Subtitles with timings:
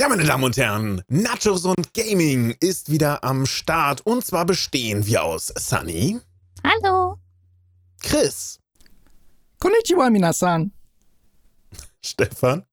[0.00, 4.00] Ja, meine Damen und Herren, Nachos und Gaming ist wieder am Start.
[4.06, 6.18] Und zwar bestehen wir aus Sunny,
[6.64, 7.18] Hallo.
[8.02, 8.58] Chris,
[9.58, 10.72] Konnichiwa, minasan.
[12.02, 12.64] Stefan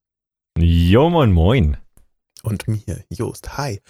[0.58, 1.76] Jo, moin, moin.
[2.44, 3.58] und mir, Jost.
[3.58, 3.82] Hi.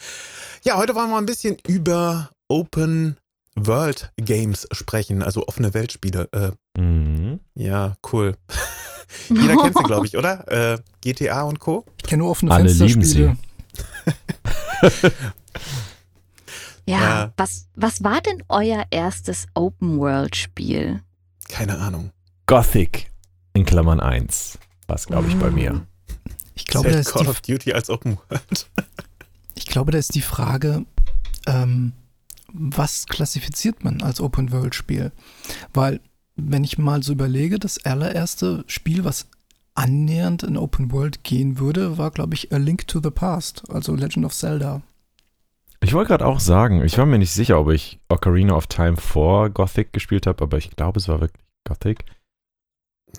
[0.64, 3.18] Ja, heute wollen wir ein bisschen über Open
[3.54, 6.28] World Games sprechen, also offene Weltspiele.
[6.32, 6.50] Äh,
[6.80, 7.38] Mhm.
[7.54, 8.36] ja, cool.
[9.28, 10.74] Jeder kennt sie, glaube ich, oder?
[10.74, 11.84] Äh, GTA und Co.
[11.98, 13.36] Ich kenne nur offene Alle lieben Fensterspiele.
[16.86, 17.32] Ja, Ja.
[17.36, 21.02] Was, was war denn euer erstes Open-World-Spiel?
[21.50, 22.12] Keine Ahnung.
[22.46, 23.10] Gothic
[23.52, 24.58] in Klammern 1.
[24.86, 25.86] Was glaube ich bei mir.
[26.54, 28.70] Ich glaube, da Zählt ist Call die, of Duty als Open World.
[29.54, 30.86] ich glaube, da ist die Frage,
[31.46, 31.92] ähm,
[32.52, 35.12] was klassifiziert man als Open-World-Spiel?
[35.74, 36.00] Weil,
[36.38, 39.26] wenn ich mal so überlege, das allererste Spiel, was
[39.74, 43.94] annähernd in Open World gehen würde, war, glaube ich, A Link to the Past, also
[43.94, 44.82] Legend of Zelda.
[45.80, 48.96] Ich wollte gerade auch sagen, ich war mir nicht sicher, ob ich Ocarina of Time
[48.96, 52.04] vor Gothic gespielt habe, aber ich glaube, es war wirklich Gothic.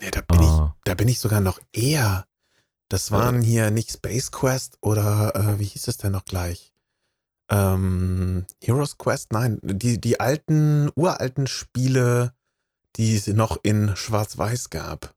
[0.00, 0.74] Nee, da bin, Ah.
[0.76, 2.24] ich, da bin ich sogar noch eher.
[2.90, 6.72] Das waren hier nicht Space Quest oder äh, wie hieß es denn noch gleich?
[7.50, 9.32] Ähm, Heroes Quest?
[9.32, 12.32] Nein, die, die alten, uralten Spiele,
[12.96, 15.14] die es noch in Schwarz-Weiß gab.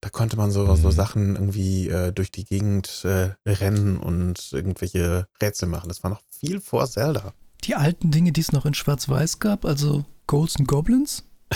[0.00, 0.92] Da konnte man so, so Mhm.
[0.92, 5.88] Sachen irgendwie äh, durch die Gegend äh, rennen und irgendwelche Rätsel machen.
[5.88, 7.32] Das war noch viel vor Zelda.
[7.64, 11.24] Die alten Dinge, die es noch in Schwarz-Weiß gab, also Ghosts and Goblins,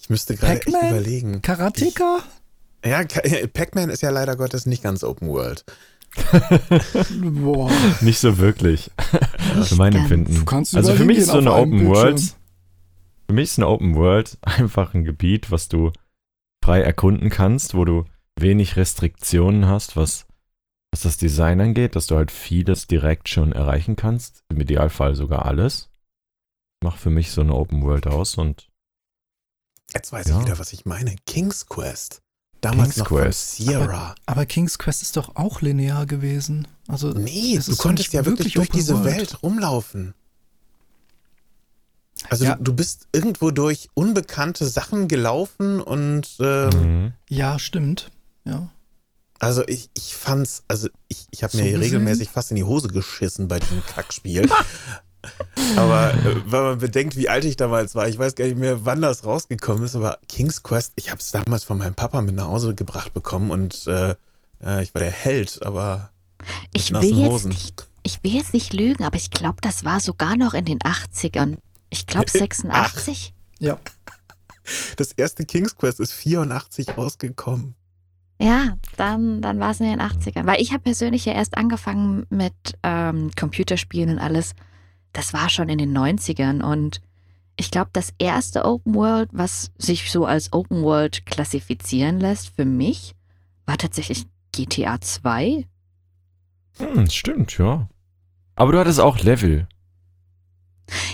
[0.00, 1.40] Ich müsste gerade echt überlegen.
[1.42, 2.18] Karateka,
[2.84, 5.64] Ja, Ka- Pac-Man ist ja leider Gottes nicht ganz Open World.
[7.22, 7.70] boah,
[8.02, 8.90] Nicht so wirklich.
[9.64, 9.94] Für mein.
[9.94, 10.44] Empfinden.
[10.74, 12.20] Also für mich ist so eine Open World.
[13.32, 15.90] Für mich ist eine Open World einfach ein Gebiet, was du
[16.62, 18.04] frei erkunden kannst, wo du
[18.38, 20.26] wenig Restriktionen hast, was,
[20.92, 24.44] was das Design angeht, dass du halt vieles direkt schon erreichen kannst.
[24.50, 25.88] Im Idealfall sogar alles.
[26.84, 28.68] Macht für mich so eine Open World aus und
[29.94, 30.38] Jetzt weiß Ja.
[30.38, 31.16] ich wieder, was ich meine.
[31.24, 32.20] King's Quest.
[32.60, 33.56] Damals King's noch Quest.
[33.56, 34.14] von Sierra.
[34.26, 36.68] Aber King's Quest ist doch auch linear gewesen.
[36.86, 39.06] Also Nee, du konntest ja wirklich durch diese World.
[39.06, 40.12] Welt rumlaufen.
[42.30, 42.56] Also Ja.
[42.56, 46.70] du, du bist irgendwo durch unbekannte Sachen gelaufen und ähm,
[47.04, 47.12] mhm.
[47.28, 48.10] Ja, stimmt.
[48.44, 48.68] Ja.
[49.38, 51.80] also ich, ich fand's, also ich, ich habe So mir gesehen?
[51.82, 54.48] regelmäßig fast in die Hose geschissen bei diesem Kackspiel.
[55.76, 58.84] aber äh, wenn man bedenkt, wie alt ich damals war, ich weiß gar nicht mehr,
[58.84, 62.34] wann das rausgekommen ist, aber King's Quest, ich habe es damals von meinem Papa mit
[62.34, 64.14] nach Hause gebracht bekommen und äh,
[64.64, 66.10] äh, ich war der Held, aber
[66.72, 67.48] Ich will, nassen jetzt Hosen.
[67.50, 70.80] nicht, ich will jetzt nicht lügen, aber ich glaube, das war sogar noch in den
[70.80, 71.58] 80ern.
[71.92, 73.34] Ich glaube Äh, 86.
[73.58, 73.78] Ja.
[74.96, 77.74] Das erste King's Quest ist 84 rausgekommen.
[78.40, 80.46] Ja, dann, dann war es in den 80ern.
[80.46, 84.54] Weil ich habe persönlich ja erst angefangen mit ähm, Computerspielen und alles.
[85.12, 86.62] Das war schon in den 90ern.
[86.62, 87.02] Und
[87.56, 92.64] ich glaube, das erste Open World, was sich so als Open World klassifizieren lässt für
[92.64, 93.14] mich,
[93.66, 95.66] war tatsächlich GTA 2.
[96.78, 97.88] Hm, stimmt, ja.
[98.54, 99.68] Aber du hattest auch Level.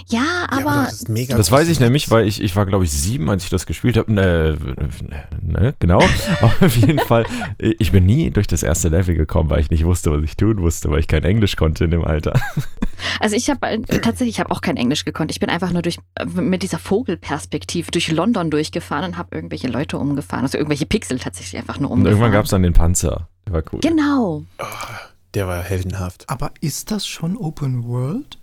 [0.09, 2.84] Ja, ja, aber du hattest mega Das weiß ich nämlich, weil ich, ich war, glaube
[2.84, 4.12] ich, sieben, als ich das gespielt habe.
[4.12, 4.56] Ne,
[5.41, 6.03] ne, genau.
[6.41, 7.27] Aber auf jeden Fall,
[7.59, 10.56] ich bin nie durch das erste Level gekommen, weil ich nicht wusste, was ich tun
[10.56, 12.33] musste, weil ich kein Englisch konnte in dem Alter.
[13.21, 15.31] Also ich habe äh, tatsächlich, ich habe auch kein Englisch gekonnt.
[15.31, 19.69] Ich bin einfach nur durch äh, mit dieser Vogelperspektive durch London durchgefahren und habe irgendwelche
[19.69, 20.45] Leute umgefahren.
[20.45, 22.17] Also irgendwelche Pixel tatsächlich einfach nur Und umgefahren.
[22.19, 23.29] irgendwann gab es dann den Panzer.
[23.47, 23.81] Der war cool.
[23.81, 24.45] Genau.
[24.59, 24.65] Oh,
[25.35, 26.25] der war heldenhaft.
[26.29, 28.39] Aber ist das schon Open World?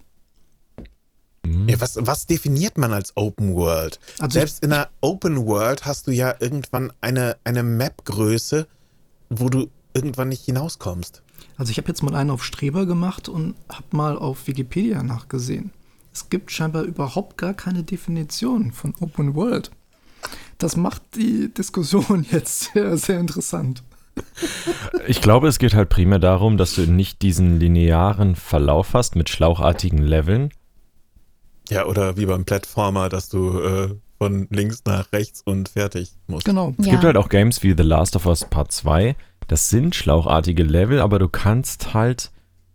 [1.45, 1.69] Mhm.
[1.69, 4.00] Ja, was, was definiert man als Open World?
[4.19, 8.67] Also Selbst in einer Open World hast du ja irgendwann eine, eine Map-Größe,
[9.29, 11.22] wo du irgendwann nicht hinauskommst.
[11.57, 15.72] Also ich habe jetzt mal einen auf Streber gemacht und habe mal auf Wikipedia nachgesehen.
[16.13, 19.72] Es gibt scheinbar überhaupt gar keine Definition von Open World.
[20.57, 23.83] Das macht die Diskussion jetzt sehr, sehr interessant.
[25.07, 29.30] Ich glaube, es geht halt primär darum, dass du nicht diesen linearen Verlauf hast mit
[29.30, 30.51] schlauchartigen Leveln.
[31.69, 36.45] Ja, oder wie beim Plattformer, dass du äh, von links nach rechts und fertig musst.
[36.45, 36.73] Genau.
[36.77, 36.91] Es Ja.
[36.94, 39.15] gibt halt auch Games wie The Last of Us Part 2.
[39.47, 42.31] Das sind schlauchartige Level, aber du kannst halt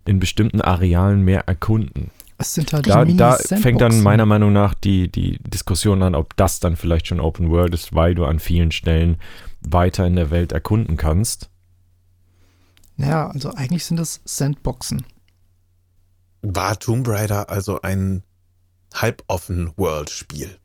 [0.06, 2.10] in bestimmten Arealen mehr erkunden.
[2.38, 6.36] Es sind halt Da, da fängt dann meiner Meinung nach die, die Diskussion an, ob
[6.36, 9.18] das dann vielleicht schon Open World ist, weil du an vielen Stellen
[9.60, 11.50] weiter in der Welt erkunden kannst.
[12.96, 15.04] Naja, also eigentlich sind das Sandboxen.
[16.42, 18.22] War Tomb Raider also ein
[18.94, 20.58] halboffen World-Spiel?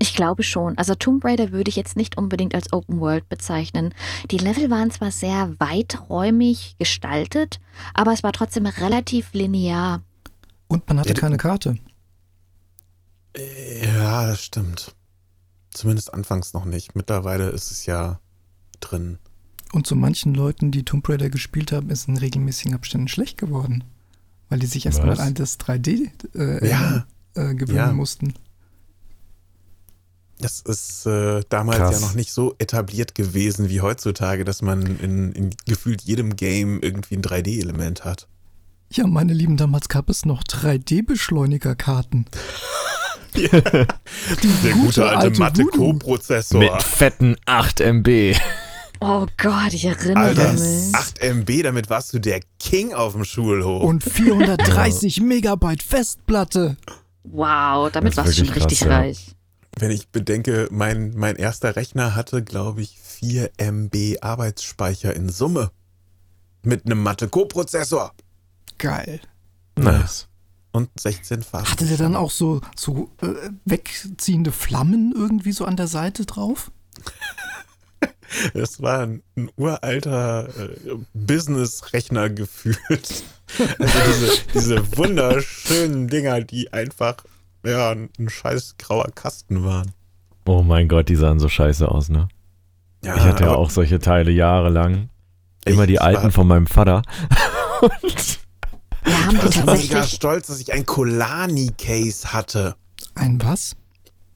[0.00, 0.78] Ich glaube schon.
[0.78, 3.94] Also Tomb Raider würde ich jetzt nicht unbedingt als Open World bezeichnen.
[4.30, 7.58] Die Level waren zwar sehr weiträumig gestaltet,
[7.94, 10.02] aber es war trotzdem relativ linear.
[10.68, 11.78] Und man hatte Ja, keine Karte.
[13.82, 14.94] Ja, das stimmt.
[15.70, 16.94] Zumindest anfangs noch nicht.
[16.94, 18.20] Mittlerweile ist es ja
[18.80, 19.18] drin.
[19.72, 23.84] Und zu manchen Leuten, die Tomb Raider gespielt haben, ist in regelmäßigen Abständen schlecht geworden.
[24.48, 27.06] Weil die sich erstmal an das 3D äh, Ja.
[27.38, 27.92] Äh, gewöhnen Ja.
[27.92, 28.34] mussten.
[30.40, 32.00] Das ist äh, damals Krass.
[32.00, 36.80] ja noch nicht so etabliert gewesen wie heutzutage, dass man in, in gefühlt jedem Game
[36.80, 38.28] irgendwie ein 3D-Element hat.
[38.90, 42.26] Ja, meine Lieben, damals gab es noch 3D-Beschleunigerkarten.
[43.36, 45.70] Der gute alte Voodoo.
[45.70, 46.58] Co-Prozessor.
[46.60, 48.36] Mit fetten 8 MB.
[49.00, 50.94] Oh Gott, ich erinnere Alter, mich.
[50.94, 53.82] 8 MB, damit warst du der King auf dem Schulhof.
[53.84, 56.76] Und 430 Megabyte Festplatte.
[57.32, 58.96] Wow, damit warst du schon wirklich richtig krass, ja.
[58.98, 59.36] reich.
[59.78, 65.70] Wenn ich bedenke, mein, mein erster Rechner hatte, glaube ich, 4 MB Arbeitsspeicher in Summe.
[66.62, 68.12] Mit einem Mathe-Co-Prozessor.
[68.78, 69.20] Geil.
[69.76, 70.28] Nice.
[70.72, 71.68] Und 16 Farben.
[71.68, 76.70] Hatte der dann auch so, so äh, wegziehende Flammen irgendwie so an der Seite drauf?
[78.54, 80.70] Das war ein, ein uralter äh,
[81.14, 83.24] Business-Rechner gefühlt.
[83.58, 87.16] Also diese, diese wunderschönen Dinger, die einfach
[87.64, 89.92] ja, ein, ein scheiß grauer Kasten waren.
[90.46, 92.28] Oh mein Gott, die sahen so scheiße aus, ne?
[93.04, 95.08] Ja, Ich hatte ja auch solche Teile jahrelang.
[95.64, 97.02] Immer die alten von meinem Vater.
[97.80, 98.38] Und
[99.04, 102.76] Wir haben die Ich war mega stolz, dass ich ein Colani-Case hatte.
[103.14, 103.76] Ein was?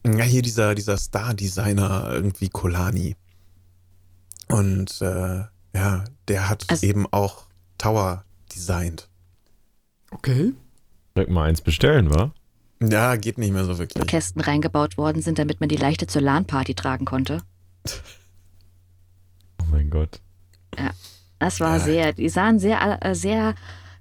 [0.05, 3.17] Ja, hier dieser, dieser Star-Designer, irgendwie Colani.
[4.53, 5.45] Und äh,
[5.75, 7.45] ja, der hat Also- eben auch
[7.79, 9.09] Tower designt.
[10.11, 10.53] Okay.
[11.17, 12.33] direkt mal eins bestellen, wa?
[12.83, 14.07] Ja, geht nicht mehr so wirklich.
[14.07, 17.43] Kästen reingebaut worden sind, damit man die leichter zur LAN-Party tragen konnte.
[19.61, 20.21] Oh mein Gott.
[21.39, 21.85] Das war Ja.
[21.85, 23.55] sehr, die sahen sehr, äh, sehr,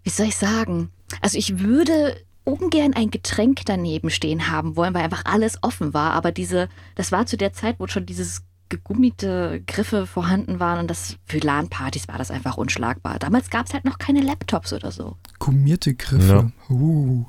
[0.04, 0.92] wie soll ich sagen?
[1.22, 6.14] Also ich würde ungern ein Getränk daneben stehen haben wollen, weil einfach alles offen war.
[6.14, 10.88] Aber diese, das war zu der Zeit, wo schon dieses gegummiete Griffe vorhanden waren und
[10.90, 13.20] das für LAN-Partys war das einfach unschlagbar.
[13.20, 15.18] Damals gab es halt noch keine Laptops oder so.
[15.38, 16.52] Gummierte Griffe.
[16.70, 17.26] Uh.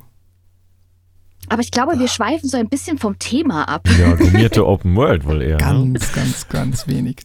[1.49, 3.87] Aber ich glaube, wir schweifen so ein bisschen vom Thema ab.
[3.99, 5.56] Ja, gummierte Open World wohl eher.
[5.56, 5.59] Ne?
[5.93, 7.17] Ganz, ganz, ganz wenig.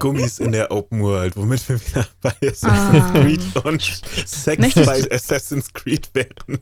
[0.00, 2.46] Gummis in der Open World, womit wir wieder bei Ah.
[2.50, 3.82] Assassin's Creed und
[4.26, 6.58] Sex Möchtest- bei Assassin's Creed wären.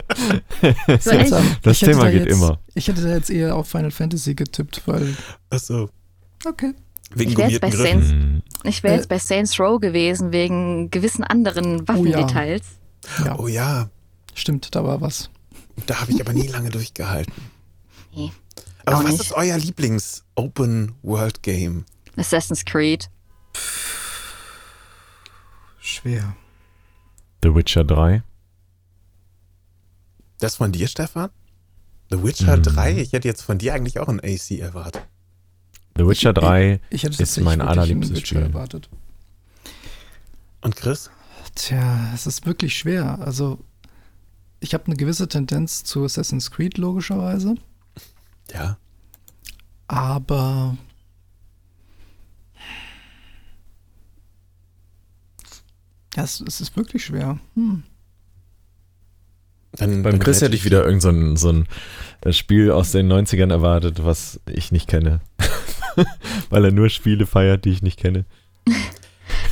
[1.00, 1.44] Seltsam.
[1.62, 2.58] Das Thema da geht jetzt, immer.
[2.74, 5.16] Ich hätte da jetzt eher auf Final Fantasy getippt, weil.
[5.50, 5.88] Achso,
[6.44, 6.74] Okay.
[7.14, 7.70] Wegen Ich wär jetzt bei.
[7.70, 8.42] Hm.
[8.64, 8.96] Ich wäre Äh.
[8.98, 11.88] jetzt bei Saints Row gewesen, wegen gewissen anderen Oh ja.
[11.88, 12.62] Waffendetails.
[13.24, 13.88] Ja, Oh ja,
[14.34, 15.30] stimmt, da war was.
[15.86, 17.32] da habe ich aber nie lange durchgehalten.
[18.14, 18.30] Nee,
[18.84, 19.20] Aber was nicht.
[19.22, 21.84] ist euer Lieblings-Open-World-Game?
[22.16, 23.08] Assassin's Creed.
[25.80, 26.36] Schwer.
[27.42, 28.22] The Witcher 3.
[30.38, 31.30] Das von dir, Stefan?
[32.10, 32.62] The Witcher Mhm.
[32.62, 32.98] 3?
[32.98, 35.06] Ich hätte jetzt von dir eigentlich auch ein AC erwartet.
[35.96, 38.42] The Witcher 3 Ich hätte ist mein allerliebstes Spiel.
[38.42, 38.88] erwartet.
[40.62, 41.10] Und Chris?
[41.54, 43.18] Tja, es ist wirklich schwer.
[43.20, 43.58] Also,
[44.60, 47.56] ich habe eine gewisse Tendenz zu Assassin's Creed, logischerweise.
[48.52, 48.78] Ja.
[49.88, 50.76] Aber.
[56.14, 57.38] Ja, es, es ist wirklich schwer.
[57.54, 57.82] Hm.
[59.72, 61.66] Dann, Beim dann Chris hätte ich wieder irgend so ein, so ein
[62.32, 65.20] Spiel aus den 90ern erwartet, was ich nicht kenne.
[66.50, 68.24] Weil er nur Spiele feiert, die ich nicht kenne.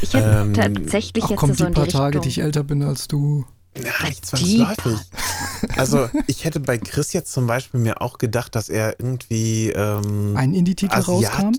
[0.02, 2.22] Ich hätte Ähm, tatsächlich Ach jetzt komm, so die paar Tage, Richtung.
[2.22, 3.44] die ich älter bin als du.
[3.76, 4.98] Ja, nicht zwangsläufig.
[5.76, 10.34] Also, ich hätte bei Chris jetzt zum Beispiel mir auch gedacht, dass er irgendwie ähm,
[10.36, 11.50] Ein Indie-Titel Asiat- rauskam.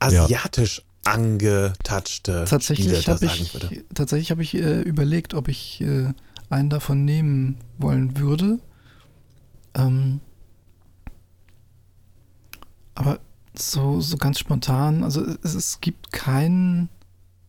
[0.00, 3.84] asiatisch angetatschte Spiele Tatsächlich habe ich, würde.
[3.94, 6.12] tatsächlich hab ich äh, überlegt, ob ich äh,
[6.48, 8.58] einen davon nehmen wollen würde.
[9.74, 10.20] Ähm,
[12.94, 13.18] aber
[13.58, 16.88] so, so ganz spontan, also es, es gibt keinen,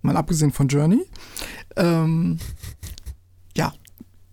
[0.02, 1.06] mal abgesehen von Journey,
[1.76, 2.40] ähm,
[3.56, 3.74] ja,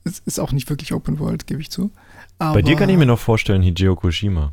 [0.05, 1.91] es ist auch nicht wirklich Open World, gebe ich zu.
[2.39, 4.53] Aber, Bei dir kann ich mir noch vorstellen, Hideo Kojima.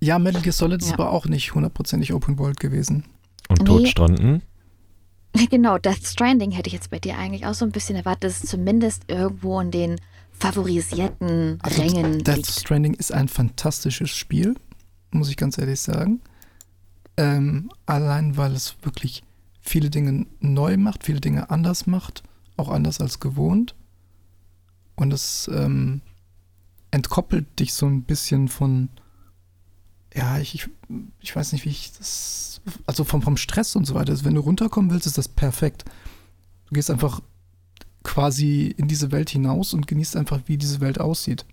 [0.00, 0.94] Ja, Metal Gear Solid ist Ja.
[0.94, 3.04] aber auch nicht hundertprozentig Open World gewesen.
[3.48, 3.66] Und Nee.
[3.66, 4.42] Todstranden.
[5.50, 8.42] Genau, Death Stranding hätte ich jetzt bei dir eigentlich auch so ein bisschen erwartet, dass
[8.42, 9.96] es zumindest irgendwo in den
[10.32, 12.50] favorisierten Also Rängen Death liegt.
[12.50, 14.54] Stranding ist ein fantastisches Spiel,
[15.10, 16.20] muss ich ganz ehrlich sagen.
[17.16, 19.22] Ähm, allein weil es wirklich
[19.60, 22.22] viele Dinge neu macht, viele Dinge anders macht,
[22.56, 23.74] auch anders als gewohnt.
[24.96, 26.00] Und es ähm,
[26.90, 28.88] entkoppelt dich so ein bisschen von,
[30.14, 30.68] ja, ich, ich,
[31.20, 34.34] ich weiß nicht, wie ich das, also vom, vom Stress und so weiter, also wenn
[34.34, 35.84] du runterkommen willst, ist das perfekt.
[36.66, 37.20] Du gehst einfach
[38.02, 41.44] quasi in diese Welt hinaus und genießt einfach, wie diese Welt aussieht.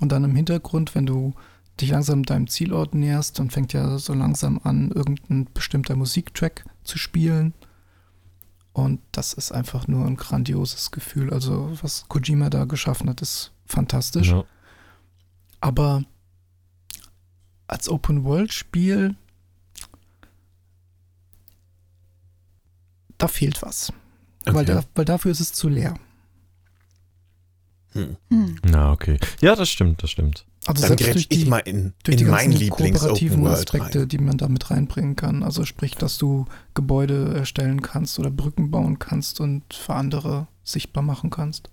[0.00, 1.34] Und dann im Hintergrund, wenn du
[1.80, 6.98] dich langsam deinem Zielort näherst, dann fängt ja so langsam an, irgendein bestimmter Musiktrack zu
[6.98, 7.54] spielen.
[8.72, 11.32] Und das ist einfach nur ein grandioses Gefühl.
[11.32, 14.28] Also, was Kojima da geschaffen hat, ist fantastisch.
[14.28, 14.44] Ja.
[15.60, 16.04] Aber
[17.66, 19.16] als Open-World-Spiel,
[23.18, 23.92] da fehlt was.
[24.44, 24.66] Weil, Okay.
[24.66, 25.98] da, weil dafür ist es zu leer.
[27.92, 28.16] Hm.
[28.28, 28.58] Hm.
[28.62, 29.18] Na, okay.
[29.40, 30.44] Ja, das stimmt, das stimmt.
[30.66, 33.06] Also Dann selbst die, ich mal in, durch die in mein ganzen kooperativen
[33.44, 34.08] Lieblings-Open-World Aspekte, rein.
[34.08, 35.42] die man da mit reinbringen kann.
[35.44, 41.02] Also sprich, dass du Gebäude erstellen kannst oder Brücken bauen kannst und für andere sichtbar
[41.04, 41.70] machen kannst.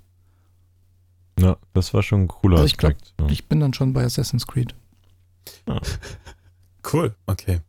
[1.39, 3.13] Ja, das war schon ein cooler Also ich glaub, Aspekt.
[3.19, 3.27] ja.
[3.29, 4.75] Ich bin dann schon bei Assassin's Creed.
[6.91, 7.61] Cool, okay.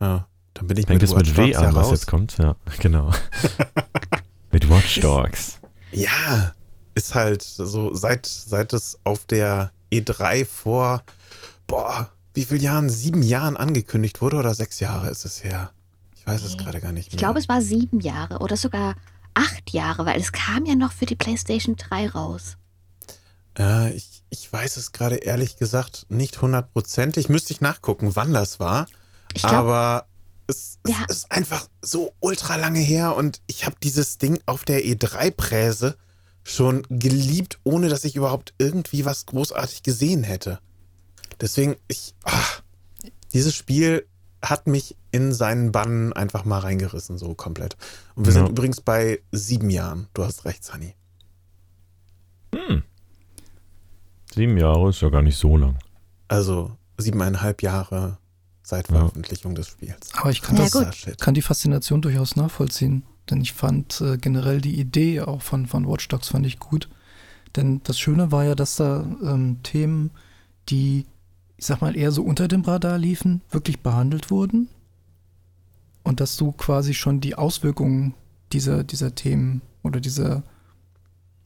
[0.00, 1.90] Ja, dann bin ich Fängt mit es mit Watch W Dogs ja an, was raus.
[1.92, 2.36] jetzt kommt?
[2.38, 3.10] Ja, genau.
[4.52, 5.58] mit Watch Dogs.
[5.92, 6.52] Ja,
[6.94, 11.02] ist halt so, seit, seit es auf der E3 vor,
[11.66, 12.90] boah, wie viel Jahren?
[12.90, 15.70] Sieben Jahren angekündigt wurde oder sechs Jahre ist es her?
[16.16, 16.64] Ich weiß es Nee.
[16.64, 17.14] gerade gar nicht mehr.
[17.14, 18.94] Ich glaube, es war sieben Jahre oder sogar
[19.34, 22.56] acht Jahre, weil es kam ja noch für die PlayStation 3 raus.
[23.58, 27.28] Äh, ich, ich weiß es gerade ehrlich gesagt nicht hundertprozentig.
[27.28, 28.86] Müsste ich nachgucken, wann das war.
[29.34, 30.06] Ich glaube, Aber
[30.46, 31.04] es, es Ja.
[31.08, 35.96] ist einfach so ultra lange her und ich habe dieses Ding auf der E3-Präse
[36.48, 40.60] schon geliebt, ohne dass ich überhaupt irgendwie was großartig gesehen hätte.
[41.40, 42.62] Deswegen, ich, ach,
[43.32, 44.06] dieses Spiel
[44.42, 47.76] hat mich in seinen Bann einfach mal reingerissen, so komplett.
[48.14, 48.38] Und wir Ja.
[48.40, 50.06] sind übrigens bei sieben Jahren.
[50.14, 50.94] Du hast recht, Sunny.
[52.54, 52.84] Hm.
[54.32, 55.78] Sieben Jahre ist ja gar nicht so lang.
[56.28, 58.18] Also siebeneinhalb Jahre
[58.62, 58.98] seit Ja.
[58.98, 60.10] Veröffentlichung des Spiels.
[60.14, 63.02] Aber ich kann, Ja, das, kann die Faszination durchaus nachvollziehen.
[63.30, 66.88] Denn ich fand äh, generell die Idee auch von, von Watch Dogs fand ich gut.
[67.56, 70.10] Denn das Schöne war ja, dass da ähm, Themen,
[70.68, 71.06] die,
[71.56, 74.68] ich sag mal, eher so unter dem Radar liefen, wirklich behandelt wurden.
[76.02, 78.14] Und dass du quasi schon die Auswirkungen
[78.52, 80.44] dieser, dieser Themen oder dieser,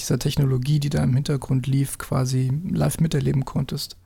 [0.00, 3.96] dieser Technologie, die da im Hintergrund lief, quasi live miterleben konntest.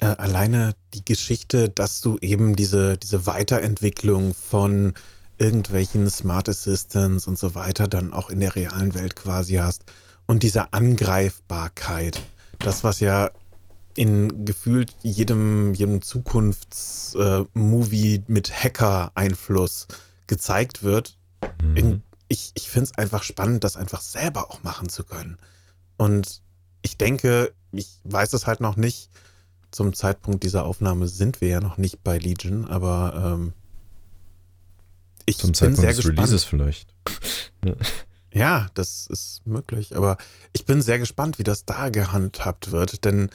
[0.00, 4.92] Äh, alleine die Geschichte, dass du eben diese, diese Weiterentwicklung von
[5.38, 9.84] irgendwelchen Smart Assistants und so weiter dann auch in der realen Welt quasi hast
[10.26, 12.20] und diese Angreifbarkeit,
[12.58, 13.30] das was ja
[13.94, 19.88] in gefühlt jedem, jedem Zukunftsmovie mit Hacker-Einfluss
[20.26, 21.18] gezeigt wird,
[21.62, 21.76] Mhm.
[21.76, 25.38] in, ich, ich finde es einfach spannend, das einfach selber auch machen zu können.
[25.96, 26.42] Und
[26.82, 29.10] ich denke, ich weiß es halt noch nicht.
[29.70, 33.52] Zum Zeitpunkt dieser Aufnahme sind wir ja noch nicht bei Legion, aber ähm,
[35.28, 36.18] ich Zum bin Zeitpunkt sehr des gespannt.
[36.18, 36.94] Releases vielleicht.
[38.30, 40.18] Ja, das ist möglich, aber
[40.52, 43.30] ich bin sehr gespannt, wie das da gehandhabt wird, denn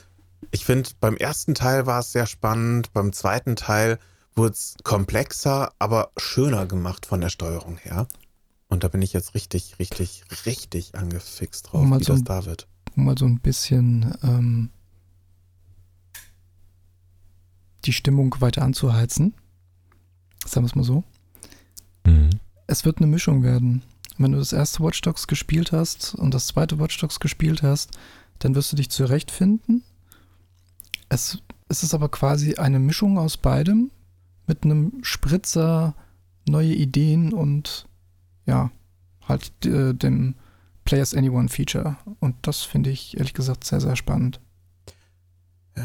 [0.52, 3.98] ich finde, beim ersten Teil war es sehr spannend, beim zweiten Teil
[4.36, 8.08] wurde es komplexer, aber schöner gemacht von der Steuerung her.
[8.70, 12.26] Und da bin ich jetzt richtig, richtig, richtig angefixt drauf, Um wie so das ein-
[12.26, 12.68] da wird.
[12.96, 14.70] um mal so ein bisschen ähm,
[17.86, 19.34] die Stimmung weiter anzuheizen.
[20.46, 21.04] Sagen wir es mal so.
[22.06, 22.30] Mhm.
[22.68, 23.82] Es wird eine Mischung werden.
[24.18, 27.92] Wenn du das erste Watch Dogs gespielt hast und das zweite Watch Dogs gespielt hast,
[28.40, 29.84] dann wirst du dich zurechtfinden.
[31.10, 33.92] Es, es ist aber quasi eine Mischung aus beidem
[34.48, 35.96] mit einem Spritzer
[36.48, 37.88] neue Ideen und
[38.46, 38.72] ja,
[39.28, 40.36] halt äh, dem
[40.86, 41.98] Players Anyone Feature.
[42.20, 44.40] Und das finde ich ehrlich gesagt sehr, sehr spannend.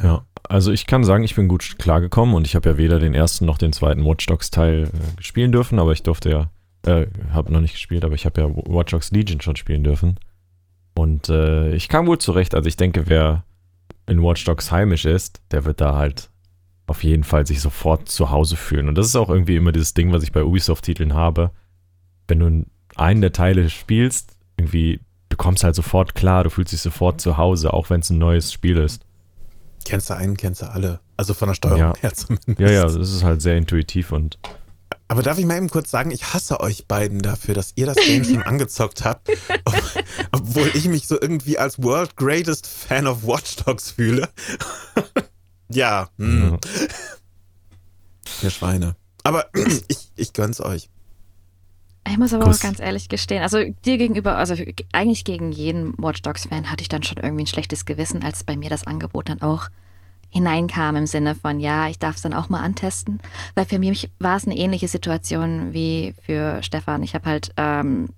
[0.02, 3.14] Ja, also ich kann sagen, ich bin gut klargekommen und ich habe ja weder den
[3.14, 6.50] ersten noch den zweiten Watch Dogs Teil äh, spielen dürfen, aber ich durfte ja,
[6.87, 10.18] äh, habe noch nicht gespielt, aber ich habe ja Watch Dogs Legion schon spielen dürfen.
[10.95, 12.54] Und äh, ich kam gut zurecht.
[12.54, 13.45] Also ich denke, wer
[14.07, 16.30] in Watch Dogs heimisch ist, der wird da halt
[16.87, 18.88] auf jeden Fall sich sofort zu Hause fühlen.
[18.88, 21.50] Und das ist auch irgendwie immer dieses Ding, was ich bei Ubisoft-Titeln habe.
[22.26, 22.66] Wenn du
[22.97, 27.37] einen der Teile spielst, irgendwie, du kommst halt sofort klar, du fühlst dich sofort zu
[27.37, 29.04] Hause, auch wenn es ein neues Spiel ist.
[29.88, 31.00] Kennst du einen, kennst du alle.
[31.16, 31.92] Also von der Steuerung Ja.
[32.00, 32.59] her zumindest.
[32.61, 34.38] Ja, ja, das ist halt sehr intuitiv und
[35.09, 37.97] Aber darf ich mal eben kurz sagen, ich hasse euch beiden dafür, dass ihr das
[37.97, 39.30] Game schon angezockt habt,
[39.64, 39.83] ob,
[40.33, 44.28] obwohl ich mich so irgendwie als World Greatest Fan of Watch Dogs fühle.
[45.71, 46.59] ja, hm, ja.
[48.42, 48.95] ihr Schweine.
[49.23, 49.47] Aber
[49.88, 50.90] ich, ich gönn's euch.
[52.09, 52.59] Ich muss aber Kuss.
[52.59, 54.55] auch ganz ehrlich gestehen, also dir gegenüber, also
[54.93, 58.57] eigentlich gegen jeden Watch Dogs-Fan hatte ich dann schon irgendwie ein schlechtes Gewissen, als bei
[58.57, 59.69] mir das Angebot dann auch
[60.31, 63.21] hineinkam im Sinne von, ja, ich darf es dann auch mal antesten.
[63.55, 67.03] Weil für mich war es eine ähnliche Situation wie für Stefan.
[67.03, 68.11] Ich habe halt ähm,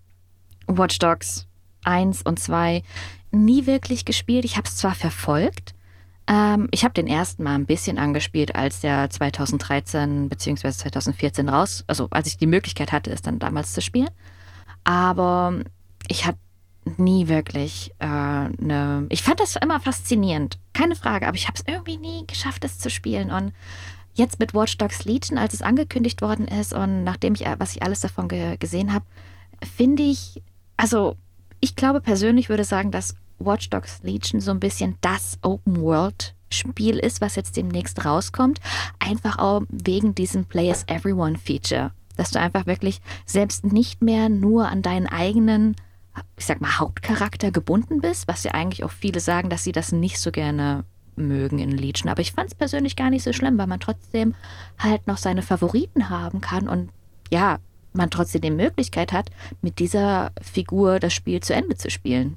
[0.66, 1.46] Watch Dogs
[1.84, 2.82] 1 und 2
[3.30, 4.44] nie wirklich gespielt.
[4.44, 5.74] Ich habe es zwar verfolgt,
[6.30, 10.70] ähm, ich habe den ersten mal ein bisschen angespielt, als der 2013 bzw.
[10.70, 14.10] 2014 raus, also als ich die Möglichkeit hatte, es dann damals zu spielen.
[14.84, 15.54] Aber
[16.06, 16.38] ich habe
[16.96, 19.06] nie wirklich äh, eine.
[19.08, 22.78] Ich fand das immer faszinierend, keine Frage, aber ich habe es irgendwie nie geschafft, es
[22.78, 23.32] zu spielen.
[23.32, 23.52] Und
[24.14, 27.82] jetzt mit Watch Dogs Legion, als es angekündigt worden ist und nachdem ich, was ich
[27.82, 29.04] alles davon ge gesehen habe,
[29.76, 30.42] finde ich,
[30.76, 31.16] also
[31.58, 36.34] ich glaube persönlich würde sagen, dass Watch Dogs Legion so ein bisschen das Open World
[36.52, 38.60] Spiel ist, was jetzt demnächst rauskommt,
[38.98, 44.28] einfach auch wegen diesem Play as Everyone Feature, dass du einfach wirklich selbst nicht mehr
[44.28, 45.76] nur an deinen eigenen
[46.36, 49.92] ich sag mal, Hauptcharakter gebunden bist, was ja eigentlich auch viele sagen, dass sie das
[49.92, 50.84] nicht so gerne
[51.16, 52.10] mögen in Legion.
[52.10, 54.34] Aber ich fand es persönlich gar nicht so schlimm, weil man trotzdem
[54.78, 56.90] halt noch seine Favoriten haben kann und
[57.30, 57.58] ja,
[57.92, 59.30] man trotzdem die Möglichkeit hat,
[59.62, 62.36] mit dieser Figur das Spiel zu Ende zu spielen.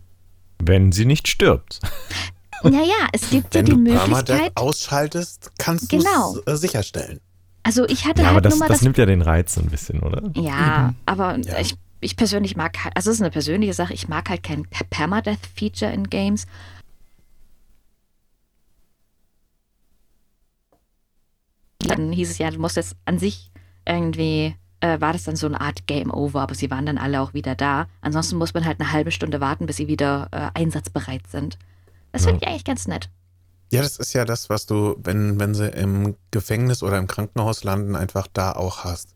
[0.67, 1.79] Wenn sie nicht stirbt.
[2.63, 4.51] Naja, es gibt Wenn ja die du Permadeath Möglichkeit.
[4.55, 6.36] ausschaltest, kannst Genau.
[6.36, 7.20] du es äh, sicherstellen.
[7.63, 8.84] Also ich hatte Ja, aber halt das, nur mal das das.
[8.84, 10.22] nimmt ja den Reiz ein bisschen, oder?
[10.36, 10.98] ja, Eben.
[11.05, 11.60] aber Ja.
[11.60, 14.65] ich, ich persönlich mag halt, also es ist eine persönliche Sache, ich mag halt kein
[14.89, 16.46] Permadeath-Feature in Games.
[21.79, 23.51] Dann hieß es ja, du musst jetzt an sich
[23.88, 27.22] irgendwie, äh, war das dann so eine Art Game Over, aber sie waren dann alle
[27.22, 27.88] auch wieder da.
[28.02, 31.58] Ansonsten muss man halt eine halbe Stunde warten, bis sie wieder äh, einsatzbereit sind.
[32.12, 33.10] Das finde ich eigentlich ganz nett.
[33.72, 37.63] Ja, das ist ja das, was du, wenn, wenn sie im Gefängnis oder im Krankenhaus
[37.63, 39.16] landen, einfach da auch hast.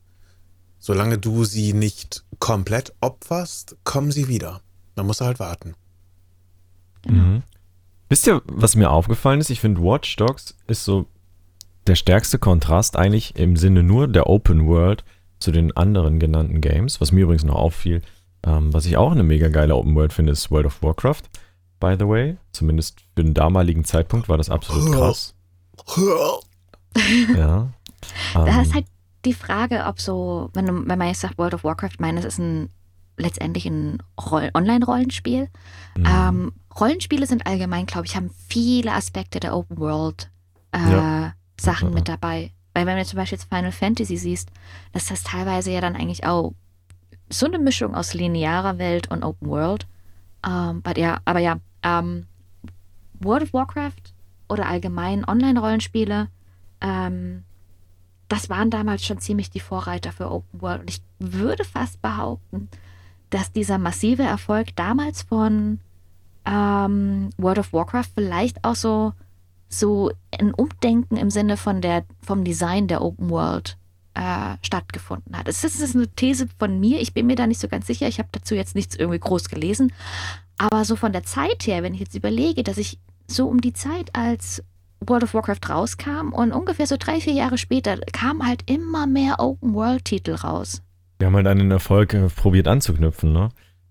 [0.79, 4.61] Solange du sie nicht komplett opferst, kommen sie wieder.
[4.95, 5.75] Man muss halt warten.
[7.01, 7.23] Genau.
[7.23, 7.43] Mhm.
[8.09, 9.49] Wisst ihr, was mir aufgefallen ist?
[9.49, 11.07] Ich finde, Watch Dogs ist so
[11.87, 15.03] der stärkste Kontrast eigentlich im Sinne nur der Open World
[15.39, 16.99] zu den anderen genannten Games.
[17.01, 18.01] Was mir übrigens noch auffiel,
[18.45, 21.23] ähm, was ich auch eine mega geile Open World finde, ist World of Warcraft.
[21.79, 25.35] By the way, zumindest für den damaligen Zeitpunkt war das absolut krass.
[27.35, 27.67] Ja.
[28.33, 28.85] Da Ähm, ist halt
[29.25, 32.25] die Frage, ob so, wenn, du, wenn man jetzt sagt World of Warcraft, meine, es
[32.25, 32.69] ist ein
[33.17, 33.97] letztendlich ein
[34.29, 35.49] Roll- Online-Rollenspiel.
[35.97, 36.05] mhm.
[36.05, 40.29] Ähm, Rollenspiele sind allgemein, glaube ich, haben viele Aspekte der Open World
[40.71, 41.33] äh, Ja.
[41.59, 41.93] Sachen Ja.
[41.95, 42.51] mit dabei.
[42.77, 44.51] Weil wenn du zum Beispiel jetzt Final Fantasy siehst,
[44.93, 46.53] dass das teilweise ja dann eigentlich auch
[47.27, 49.87] so eine Mischung aus linearer Welt und Open World.
[50.45, 52.27] Ähm, but ja, aber ja, ähm,
[53.19, 54.13] World of Warcraft
[54.47, 56.27] oder allgemein Online-Rollenspiele,
[56.81, 57.45] ähm,
[58.27, 60.81] das waren damals schon ziemlich die Vorreiter für Open World.
[60.81, 62.69] Und ich würde fast behaupten,
[63.31, 65.79] dass dieser massive Erfolg damals von
[66.45, 69.13] ähm, World of Warcraft vielleicht auch so,
[69.69, 73.77] so ein Umdenken im Sinne von der, vom Design der Open World
[74.13, 75.47] äh, stattgefunden hat.
[75.47, 78.07] Es ist, ist eine These von mir, ich bin mir da nicht so ganz sicher,
[78.07, 79.93] ich habe dazu jetzt nichts irgendwie groß gelesen,
[80.57, 83.73] aber so von der Zeit her, wenn ich jetzt überlege, dass ich so um die
[83.73, 84.63] Zeit, als
[85.05, 89.39] World of Warcraft rauskam und ungefähr so drei, vier Jahre später kamen halt immer mehr
[89.39, 90.81] Open-World-Titel raus.
[91.19, 93.49] Wir haben halt an den Erfolg äh, probiert anzuknüpfen, ne?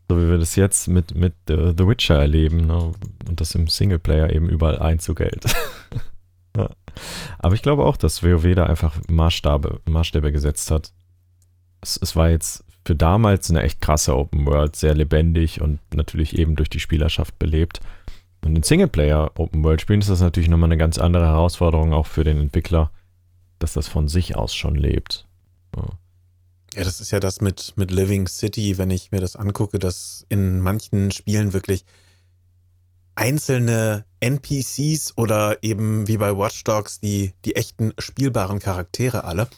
[0.09, 2.93] So wie wir das jetzt mit, mit äh, The Witcher erleben, ne?
[3.29, 5.21] Und das im Singleplayer eben überall Einzug
[6.57, 6.71] ja.
[7.39, 10.93] Aber ich glaube auch, dass WoW da einfach Maßstabe, Maßstäbe gesetzt hat.
[11.81, 16.39] Es, es war jetzt für damals eine echt krasse Open World, sehr lebendig und natürlich
[16.39, 17.81] eben durch die Spielerschaft belebt.
[18.45, 22.07] Und in Singleplayer Open World Spielen ist das natürlich nochmal eine ganz andere Herausforderung auch
[22.07, 22.93] für den Entwickler,
[23.59, 25.27] dass das von sich aus schon lebt.
[25.75, 25.83] Ja.
[26.77, 30.27] Ja, das ist ja das mit, mit Living City, wenn ich mir das angucke, dass
[30.29, 31.87] in manchen Spielen wirklich
[33.15, 39.49] einzelne NPCs oder eben wie bei Watch Dogs die, die echten spielbaren Charaktere alle,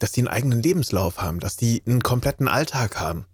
[0.00, 3.26] dass die einen eigenen Lebenslauf haben, dass die einen kompletten Alltag haben.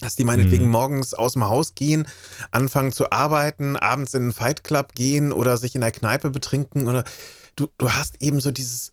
[0.00, 0.70] Dass die meinetwegen Mhm.
[0.70, 2.08] morgens aus dem Haus gehen,
[2.50, 6.88] anfangen zu arbeiten, abends in einen Fight Club gehen oder sich in der Kneipe betrinken
[6.88, 7.04] oder
[7.56, 8.92] du, du hast eben so dieses,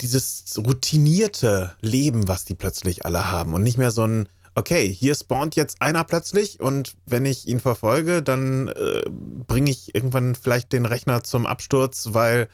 [0.00, 5.14] dieses routinierte Leben, was die plötzlich alle haben und nicht mehr so ein, okay, hier
[5.14, 9.02] spawnt jetzt einer plötzlich und wenn ich ihn verfolge, dann äh,
[9.46, 12.48] bringe ich irgendwann vielleicht den Rechner zum Absturz, weil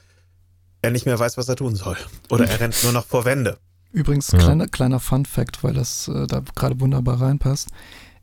[0.83, 1.97] er nicht mehr weiß, was er tun soll.
[2.31, 3.59] Oder er rennt nur noch vor Wände.
[3.93, 4.39] Übrigens, Ja.
[4.39, 7.69] kleiner, kleiner Fun Fact, weil das äh, da gerade wunderbar reinpasst.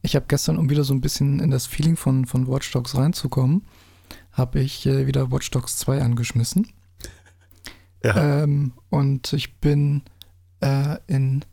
[0.01, 2.95] Ich habe gestern, um wieder so ein bisschen in das Feeling von, von Watch Dogs
[2.95, 3.65] reinzukommen,
[4.32, 6.67] habe ich äh, wieder Watch Dogs 2 angeschmissen.
[8.07, 8.43] Ja.
[8.43, 10.03] Ähm, und ich bin
[10.61, 11.43] äh, in,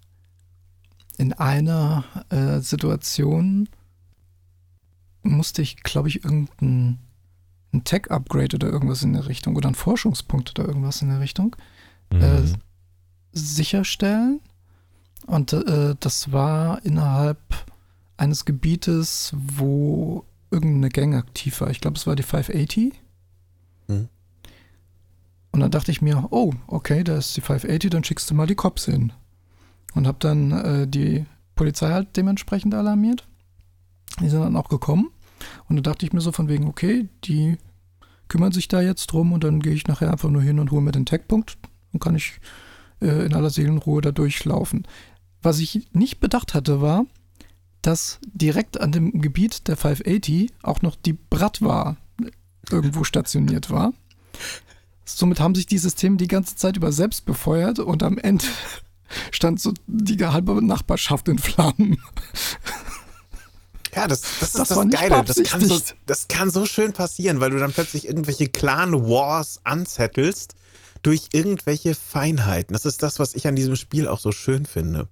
[1.18, 3.68] in einer äh, Situation,
[5.22, 6.98] musste ich, glaube ich, irgendeinen
[7.72, 11.56] ein Tech-Upgrade oder irgendwas in der Richtung oder ein Forschungspunkt oder irgendwas in der Richtung
[12.12, 12.54] äh, Mhm.
[13.32, 14.40] sicherstellen.
[15.26, 17.38] Und äh, das war innerhalb
[18.16, 21.70] eines Gebietes, wo irgendeine Gang aktiv war.
[21.70, 22.92] Ich glaube, es war die 580.
[23.88, 24.08] Mhm.
[25.54, 28.48] Und dann dachte ich mir, oh, okay, da ist die 580, dann schickst du mal
[28.48, 29.12] die Cops hin.
[29.94, 33.24] Und habe dann äh, die Polizei halt dementsprechend alarmiert.
[34.20, 35.12] Die sind dann auch gekommen.
[35.68, 37.56] Und dann dachte ich mir so von wegen, okay, die
[38.26, 40.82] kümmern sich da jetzt drum und dann gehe ich nachher einfach nur hin und hole
[40.82, 41.56] mir den Tagpunkt.
[41.92, 42.40] Dann kann ich
[43.00, 44.88] äh, in aller Seelenruhe da durchlaufen.
[45.40, 47.06] Was ich nicht bedacht hatte, war,
[47.80, 51.96] dass direkt an dem Gebiet der 580 auch noch die Bratwa
[52.72, 53.92] irgendwo stationiert war.
[55.04, 58.44] Somit haben sich die Systeme die ganze Zeit über selbst befeuert und am Ende
[59.30, 61.98] stand so die halbe Nachbarschaft in Flammen.
[63.94, 65.24] Ja, das, das ist Das das, war nicht Geile.
[65.24, 70.54] Das kann, so, das kann so schön passieren, weil du dann plötzlich irgendwelche Clan-Wars anzettelst
[71.02, 72.72] durch irgendwelche Feinheiten.
[72.72, 75.08] Das ist das, was ich an diesem Spiel auch so schön finde.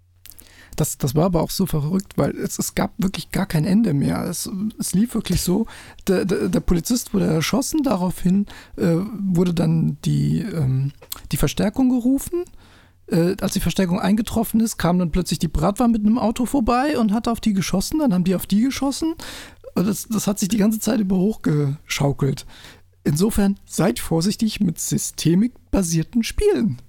[0.76, 3.92] Das, das war aber auch so verrückt, weil es, es gab wirklich gar kein Ende
[3.92, 4.24] mehr.
[4.24, 5.66] Es, es lief wirklich so,
[6.06, 10.92] der, der, der Polizist wurde erschossen, daraufhin äh, wurde dann die, ähm,
[11.30, 12.44] die Verstärkung gerufen.
[13.06, 16.98] Äh, als die Verstärkung eingetroffen ist, kam dann plötzlich die Bratwa mit einem Auto vorbei
[16.98, 19.14] und hat auf die geschossen, dann haben die auf die geschossen.
[19.74, 22.46] Das, das hat sich die ganze Zeit über hochgeschaukelt.
[23.04, 26.80] Insofern seid vorsichtig mit systemikbasierten Spielen.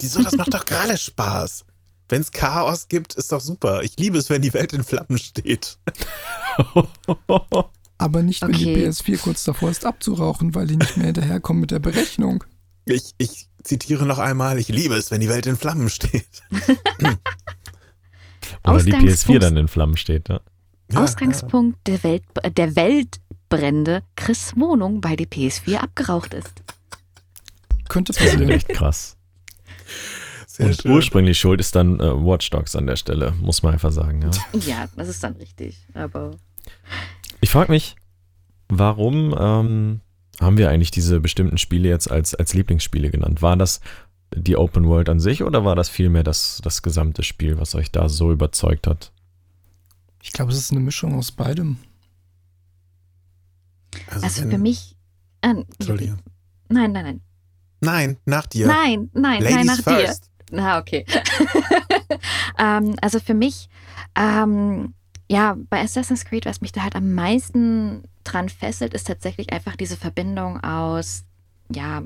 [0.00, 1.64] Wieso, das macht doch gerade Spaß.
[2.08, 3.82] Wenn es Chaos gibt, ist doch super.
[3.82, 5.78] Ich liebe es, wenn die Welt in Flammen steht.
[7.98, 8.88] Aber nicht, wenn die Okay.
[8.88, 12.44] PS4 kurz davor ist abzurauchen, weil die nicht mehr hinterherkommen mit der Berechnung.
[12.84, 16.26] Ich, ich zitiere noch einmal, ich liebe es, wenn die Welt in Flammen steht.
[18.64, 20.28] Oder die Ausgangspunkt- PS4 dann in Flammen steht.
[20.28, 20.40] Ja.
[20.92, 22.24] Ja, Ausgangspunkt der, Welt,
[22.58, 26.52] der Weltbrände Chris Wohnung, weil die PS4 abgeraucht ist.
[27.88, 28.50] Könnte Das ist passieren.
[28.50, 29.16] echt krass.
[30.56, 30.92] Sehr Und schön.
[30.92, 34.22] ursprünglich schuld ist dann äh, Watch Dogs an der Stelle, muss man einfach sagen.
[34.22, 34.30] Ja.
[34.60, 35.84] Ja, das ist dann richtig.
[35.94, 36.30] Aber
[37.40, 37.96] Ich frage mich,
[38.68, 40.00] warum ähm,
[40.40, 43.42] haben wir eigentlich diese bestimmten Spiele jetzt als, als Lieblingsspiele genannt?
[43.42, 43.80] War das
[44.32, 47.90] die Open World an sich oder war das vielmehr das, das gesamte Spiel, was euch
[47.90, 49.10] da so überzeugt hat?
[50.22, 51.78] Ich glaube, es ist eine Mischung aus beidem.
[54.08, 54.96] also wenn- für mich.
[55.40, 56.16] Äh, Entschuldige.
[56.68, 57.20] Nein, nein, nein.
[57.80, 58.66] Nein, nach dir.
[58.66, 60.24] Nein, nein, Ladies nein, nach first.
[60.24, 60.30] dir.
[60.50, 61.04] Na, okay.
[62.58, 63.68] ähm, also für mich,
[64.14, 64.94] ähm,
[65.28, 69.76] ja, bei Assassin's Creed, was mich da halt am meisten dran fesselt, ist tatsächlich einfach
[69.76, 71.24] diese Verbindung aus,
[71.70, 72.02] ja,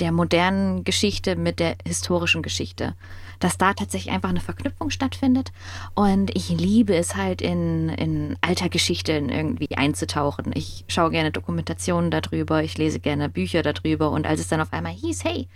[0.00, 2.94] der modernen Geschichte mit der historischen Geschichte.
[3.38, 5.52] Dass da tatsächlich einfach eine Verknüpfung stattfindet.
[5.94, 10.52] Und ich liebe es halt in, in alter Geschichte irgendwie einzutauchen.
[10.54, 14.10] Ich schaue gerne Dokumentationen darüber, ich lese gerne Bücher darüber.
[14.10, 15.48] Und als es dann auf einmal hieß, hey,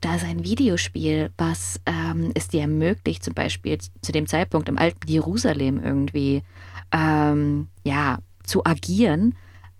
[0.00, 4.78] da ist ein Videospiel, was ähm, es dir ermöglicht, zum Beispiel zu dem Zeitpunkt im
[4.78, 6.42] alten Jerusalem irgendwie
[6.92, 9.34] ähm, ja, zu agieren,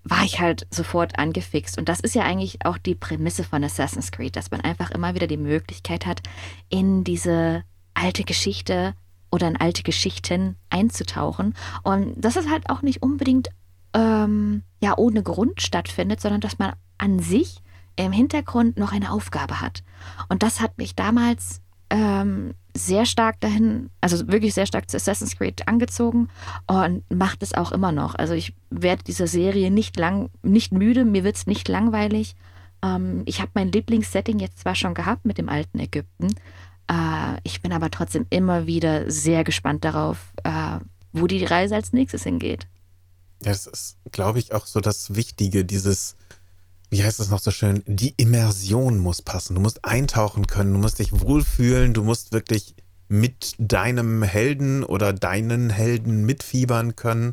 [0.04, 1.78] war ich halt sofort angefixt.
[1.78, 5.14] Und das ist ja eigentlich auch die Prämisse von Assassin's Creed, dass man einfach immer
[5.14, 6.22] wieder die Möglichkeit hat,
[6.68, 7.62] in diese
[7.94, 8.94] alte Geschichte
[9.30, 11.54] oder in alte Geschichten einzutauchen.
[11.82, 13.48] Und dass es halt auch nicht unbedingt
[13.94, 17.62] ähm, ja, ohne Grund stattfindet, sondern dass man an sich
[17.96, 19.82] im Hintergrund noch eine Aufgabe hat.
[20.28, 21.60] Und das hat mich damals
[21.92, 26.28] ähm, sehr stark dahin, also wirklich sehr stark zu Assassin's Creed angezogen
[26.66, 28.14] und macht es auch immer noch.
[28.14, 32.34] Also ich werde dieser Serie nicht lang, nicht müde, mir wird es nicht langweilig.
[32.82, 36.34] Ähm, ich habe mein Lieblingssetting jetzt zwar schon gehabt mit dem alten Ägypten,
[36.90, 40.78] äh, ich bin aber trotzdem immer wieder sehr gespannt darauf, äh,
[41.12, 42.66] wo die Reise als nächstes hingeht.
[43.40, 46.16] Das ist, glaube ich, auch so das Wichtige, dieses,
[46.92, 49.54] wie heißt das noch so schön, die Immersion muss passen.
[49.54, 52.74] Du musst eintauchen können, du musst dich wohlfühlen, du musst wirklich
[53.08, 57.32] mit deinem Helden oder deinen Helden mitfiebern können.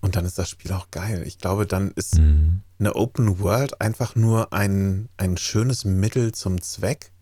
[0.00, 1.22] Und dann ist das Spiel auch geil.
[1.24, 2.62] Ich glaube, dann ist Mhm.
[2.80, 7.12] eine Open World einfach nur ein, ein schönes Mittel zum Zweck,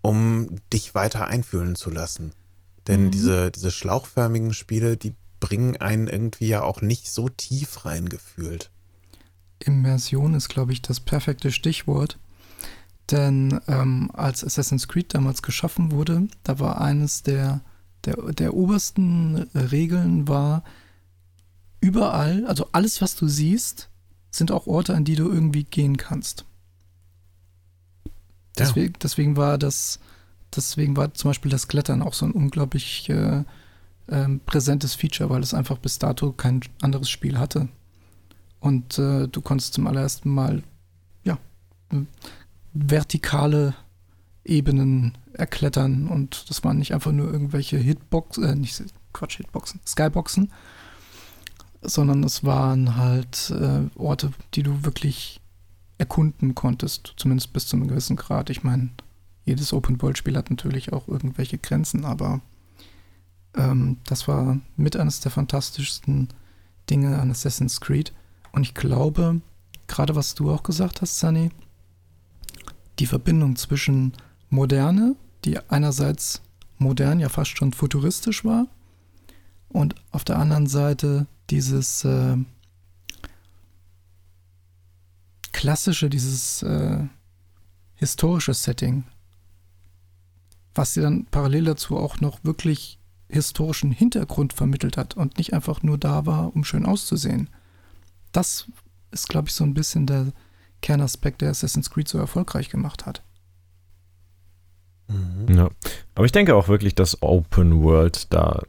[0.00, 2.32] um dich weiter einfühlen zu lassen.
[2.88, 3.10] Denn Mhm.
[3.12, 8.71] diese, diese schlauchförmigen Spiele, die bringen einen irgendwie ja auch nicht so tief reingefühlt.
[9.62, 12.18] Immersion ist, glaube ich, das perfekte Stichwort.
[13.10, 17.60] Denn ähm, als Assassin's Creed damals geschaffen wurde, da war eines der,
[18.04, 20.62] der, der obersten Regeln war,
[21.80, 23.90] überall, also alles, was du siehst,
[24.30, 26.46] sind auch Orte, an die du irgendwie gehen kannst.
[28.56, 29.98] Deswegen, deswegen war das,
[30.54, 33.44] deswegen war zum Beispiel das Klettern auch so ein unglaublich äh,
[34.08, 37.68] ähm, präsentes Feature, weil es einfach bis dato kein anderes Spiel hatte.
[38.62, 40.62] Und äh, du konntest zum allerersten Mal
[41.24, 41.36] ja,
[42.72, 43.74] vertikale
[44.44, 48.80] Ebenen erklettern und das waren nicht einfach nur irgendwelche Hitboxen, äh, nicht
[49.12, 50.52] Quatsch, Hitboxen, Skyboxen,
[51.80, 55.40] sondern es waren halt äh, Orte, die du wirklich
[55.98, 58.48] erkunden konntest, zumindest bis zu einem gewissen Grad.
[58.48, 58.90] Ich meine,
[59.44, 62.40] jedes Open-World-Spiel hat natürlich auch irgendwelche Grenzen, aber
[63.56, 66.28] ähm, das war mit eines der fantastischsten
[66.88, 68.12] Dinge an Assassin's Creed.
[68.52, 69.40] Und ich glaube,
[69.86, 71.50] gerade was du auch gesagt hast, Sunny,
[72.98, 74.12] die Verbindung zwischen
[74.50, 76.42] Moderne, die einerseits
[76.78, 78.66] modern, ja fast schon futuristisch war,
[79.68, 82.36] und auf der anderen Seite dieses äh,
[85.52, 87.06] klassische, dieses äh,
[87.94, 89.04] historische Setting,
[90.74, 95.82] was dir dann parallel dazu auch noch wirklich historischen Hintergrund vermittelt hat und nicht einfach
[95.82, 97.48] nur da war, um schön auszusehen.
[98.32, 98.66] Das
[99.10, 100.32] ist, glaube ich, so ein bisschen der
[100.80, 103.22] Kernaspekt, der Assassin's Creed so erfolgreich gemacht hat.
[105.08, 105.54] Mhm.
[105.54, 105.70] Ja.
[106.14, 108.62] Aber ich denke auch wirklich, dass Open World da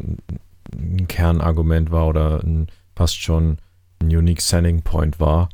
[0.73, 3.57] ein Kernargument war oder ein, fast schon
[4.01, 5.49] ein Unique Selling Point war.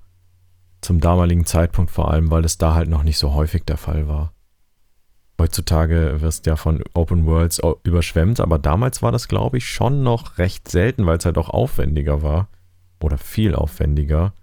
[0.82, 4.08] Zum damaligen Zeitpunkt vor allem, weil es da halt noch nicht so häufig der Fall
[4.08, 4.34] war.
[5.40, 10.04] Heutzutage wirst du ja von Open Worlds überschwemmt, aber damals war das, glaube ich, schon
[10.04, 12.50] noch recht selten, weil es halt auch aufwendiger war.
[13.00, 14.34] Oder viel aufwendiger.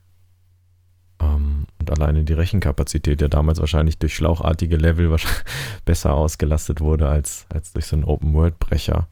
[1.21, 5.17] Ähm, und alleine die Rechenkapazität ja damals wahrscheinlich durch schlauchartige Level
[5.85, 9.09] besser ausgelastet wurde als, als durch so einen Open-World-Brecher.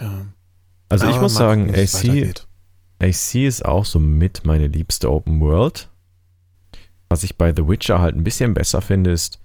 [0.00, 0.26] Ja.
[0.88, 2.44] Also Aber ich muss sagen, AC,
[3.00, 5.88] AC ist auch so mit meine liebste Open World.
[7.08, 9.40] Was ich bei The Witcher halt ein bisschen besser finde, ist,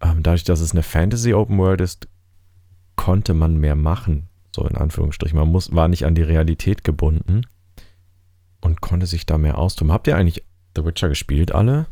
[0.00, 2.08] ähm, dadurch, dass es eine Fantasy Open World ist,
[2.96, 4.28] konnte man mehr machen.
[4.56, 5.38] So in Anführungsstrichen.
[5.38, 7.42] Man muss, war nicht an die Realität gebunden
[8.62, 9.92] und konnte sich da mehr austoben.
[9.92, 11.84] Habt ihr eigentlich The Witcher gespielt, alle?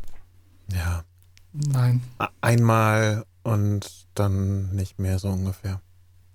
[0.73, 1.03] Ja.
[1.53, 2.01] Nein.
[2.41, 5.79] Einmal und dann nicht mehr so ungefähr.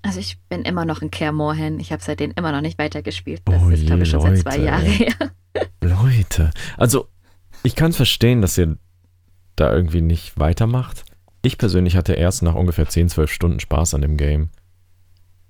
[0.02, 1.80] Also ich bin immer noch ein Care Morhen.
[1.80, 3.42] Ich habe seitdem immer noch nicht weitergespielt.
[3.46, 4.36] Das oh ist, glaube ich, schon Leute.
[4.36, 5.14] seit zwei Jahren her.
[5.82, 6.52] Leute.
[6.76, 7.08] Also,
[7.64, 8.78] ich kann verstehen, dass ihr
[9.56, 11.04] da irgendwie nicht weitermacht.
[11.42, 14.50] Ich persönlich hatte erst nach ungefähr 10, 12 Stunden Spaß an dem Game.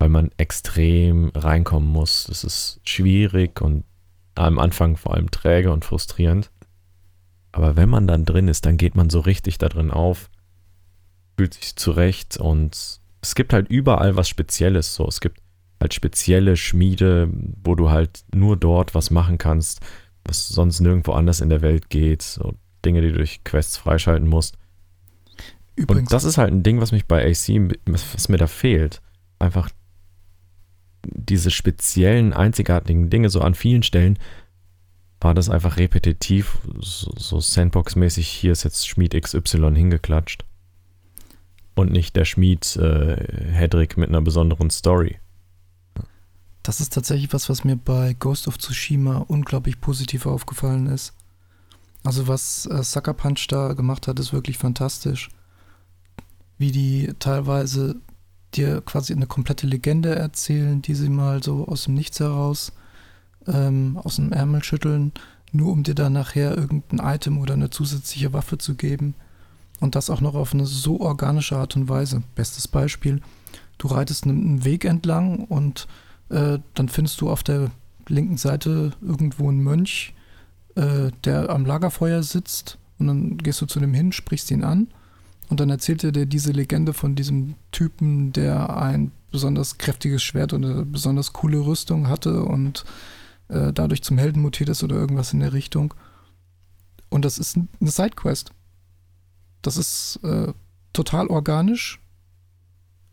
[0.01, 2.29] Weil man extrem reinkommen muss.
[2.29, 3.85] Es ist schwierig und
[4.35, 6.51] am Anfang vor allem träge und frustrierend.
[7.53, 10.31] Aber wenn man dann drin ist, dann geht man so richtig da drin auf,
[11.37, 14.95] fühlt sich zurecht und es gibt halt überall was Spezielles.
[14.95, 15.41] So, es gibt
[15.81, 17.29] halt spezielle Schmiede,
[17.65, 19.81] wo du halt nur dort was machen kannst,
[20.25, 22.23] was sonst nirgendwo anders in der Welt geht.
[22.23, 24.57] So Dinge, die du durch Quests freischalten musst.
[25.77, 26.09] Übrigens.
[26.09, 29.01] Und das ist halt ein Ding, was mich bei AC, was mir da fehlt.
[29.39, 29.71] Einfach
[31.05, 34.19] diese speziellen, einzigartigen Dinge, so an vielen Stellen
[35.21, 40.45] war das einfach repetitiv, so, so Sandbox-mäßig, hier ist jetzt Schmied XY hingeklatscht.
[41.75, 45.19] Und nicht der Schmied äh, Hedrick mit einer besonderen Story.
[46.63, 51.15] Das ist tatsächlich was, was mir bei Ghost of Tsushima unglaublich positiv aufgefallen ist.
[52.03, 55.29] Also was äh, Sucker Punch da gemacht hat, ist wirklich fantastisch.
[56.59, 57.97] Wie die teilweise
[58.55, 62.73] dir quasi eine komplette Legende erzählen, die sie mal so aus dem Nichts heraus
[63.47, 65.13] ähm, aus dem Ärmel schütteln,
[65.53, 69.15] nur um dir dann nachher irgendein Item oder eine zusätzliche Waffe zu geben.
[69.81, 72.23] Und das auch noch auf eine so organische Art und Weise.
[72.35, 73.23] Bestes Beispiel,
[73.79, 75.89] du reitest einen Weg entlang und
[76.29, 77.71] äh, dann findest du auf der
[78.07, 80.15] linken Seite irgendwo einen Mönch,
[80.75, 84.89] äh, der am Lagerfeuer sitzt und dann gehst du zu dem hin, sprichst ihn an
[85.51, 90.53] und dann erzählt er dir diese Legende von diesem Typen, der ein besonders kräftiges Schwert
[90.53, 92.85] und eine besonders coole Rüstung hatte und
[93.49, 95.93] äh, dadurch zum Helden mutiert ist oder irgendwas in der Richtung.
[97.09, 98.53] Und das ist eine Sidequest.
[99.61, 100.53] Das ist äh,
[100.93, 102.01] total organisch.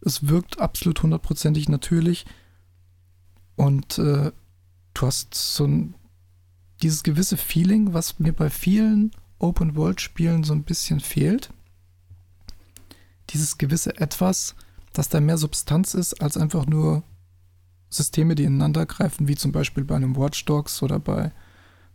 [0.02, 2.28] Es wirkt absolut hundertprozentig natürlich.
[3.56, 4.32] Und äh,
[4.93, 5.95] du hast so ein,
[6.84, 11.52] dieses gewisse Feeling, was mir bei vielen Open-World-Spielen so ein bisschen fehlt
[13.29, 14.55] dieses gewisse Etwas,
[14.93, 17.03] dass da mehr Substanz ist als einfach nur
[17.89, 21.31] Systeme, die ineinander greifen, wie zum Beispiel bei einem Watch Dogs oder bei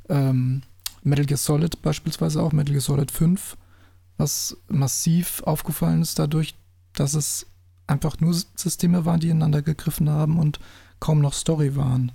[0.09, 0.63] ähm,
[1.03, 3.57] Metal Gear Solid beispielsweise auch, Metal Gear Solid 5,
[4.17, 6.55] was massiv aufgefallen ist dadurch,
[6.95, 7.47] dass es
[7.87, 10.61] einfach nur Systeme waren, die ineinander gegriffen haben und
[11.01, 12.13] kaum noch Story waren.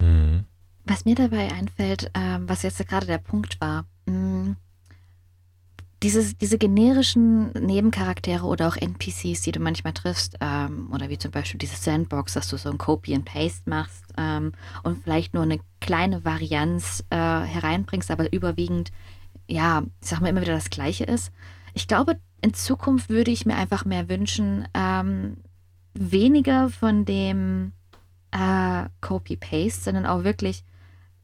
[0.00, 0.44] Mhm.
[0.84, 4.56] Was mir dabei einfällt, äh, was jetzt gerade der Punkt war, mh, mm,
[6.06, 11.32] dieses, diese generischen Nebencharaktere oder auch NPCs, die du manchmal triffst, ähm, oder wie zum
[11.32, 14.52] Beispiel diese Sandbox, dass du so ein Copy and Paste machst ähm,
[14.84, 18.92] und vielleicht nur eine kleine Varianz äh, hereinbringst, aber überwiegend,
[19.48, 21.32] ja, ich sag mal immer wieder das Gleiche ist.
[21.74, 25.38] Ich glaube, in Zukunft würde ich mir einfach mehr wünschen, ähm,
[25.92, 27.72] weniger von dem
[28.30, 30.62] äh, Copy-Paste, sondern auch wirklich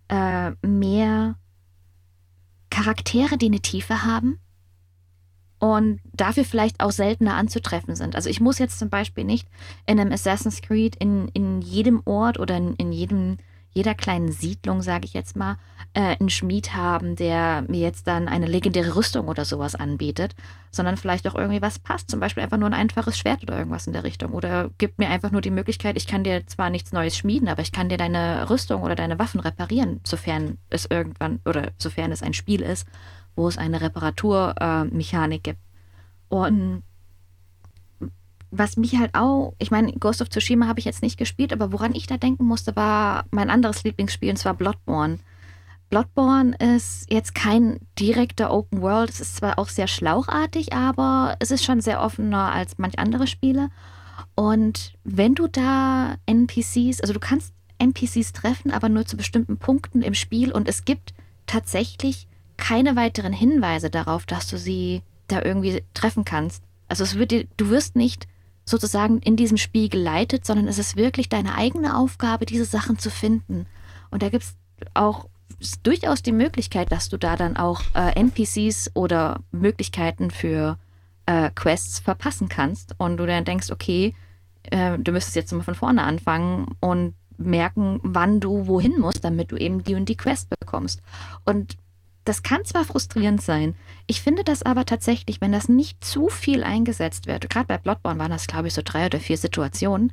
[0.08, 1.36] äh, mehr
[2.68, 4.40] Charaktere, die eine Tiefe haben
[5.62, 8.16] und dafür vielleicht auch seltener anzutreffen sind.
[8.16, 9.46] Also ich muss jetzt zum Beispiel nicht
[9.86, 13.36] in einem Assassin's Creed in, in jedem Ort oder in, in jedem
[13.72, 15.56] jeder kleinen Siedlung, sage ich jetzt mal,
[15.94, 20.34] äh, einen Schmied haben, der mir jetzt dann eine legendäre Rüstung oder sowas anbietet,
[20.72, 22.10] sondern vielleicht auch irgendwie was passt.
[22.10, 24.32] Zum Beispiel einfach nur ein einfaches Schwert oder irgendwas in der Richtung.
[24.32, 27.62] Oder gibt mir einfach nur die Möglichkeit, ich kann dir zwar nichts Neues schmieden, aber
[27.62, 32.22] ich kann dir deine Rüstung oder deine Waffen reparieren, sofern es irgendwann oder sofern es
[32.22, 32.86] ein Spiel ist,
[33.36, 35.60] wo es eine Reparaturmechanik äh, gibt.
[36.28, 36.82] Und
[38.50, 41.72] was mich halt auch, ich meine, Ghost of Tsushima habe ich jetzt nicht gespielt, aber
[41.72, 45.18] woran ich da denken musste, war mein anderes Lieblingsspiel, und zwar Bloodborne.
[45.88, 49.10] Bloodborne ist jetzt kein direkter Open World.
[49.10, 53.26] Es ist zwar auch sehr schlauchartig, aber es ist schon sehr offener als manch andere
[53.26, 53.68] Spiele.
[54.34, 60.02] Und wenn du da NPCs, also du kannst NPCs treffen, aber nur zu bestimmten Punkten
[60.02, 61.12] im Spiel und es gibt
[61.46, 62.26] tatsächlich
[62.62, 66.62] keine weiteren Hinweise darauf, dass du sie da irgendwie treffen kannst.
[66.86, 68.28] Also es wird dir, du wirst nicht
[68.64, 73.10] sozusagen in diesem Spiel geleitet, sondern es ist wirklich deine eigene Aufgabe, diese Sachen zu
[73.10, 73.66] finden.
[74.12, 74.54] Und da gibt es
[74.94, 75.26] auch
[75.82, 80.78] durchaus die Möglichkeit, dass du da dann auch äh, NPCs oder Möglichkeiten für
[81.26, 84.14] äh, Quests verpassen kannst und du dann denkst, okay,
[84.70, 89.50] äh, du müsstest jetzt mal von vorne anfangen und merken, wann du wohin musst, damit
[89.50, 91.02] du eben die und die Quest bekommst.
[91.44, 91.76] Und
[92.24, 93.74] das kann zwar frustrierend sein,
[94.06, 98.20] ich finde das aber tatsächlich, wenn das nicht zu viel eingesetzt wird, gerade bei Bloodborne
[98.20, 100.12] waren das, glaube ich, so drei oder vier Situationen,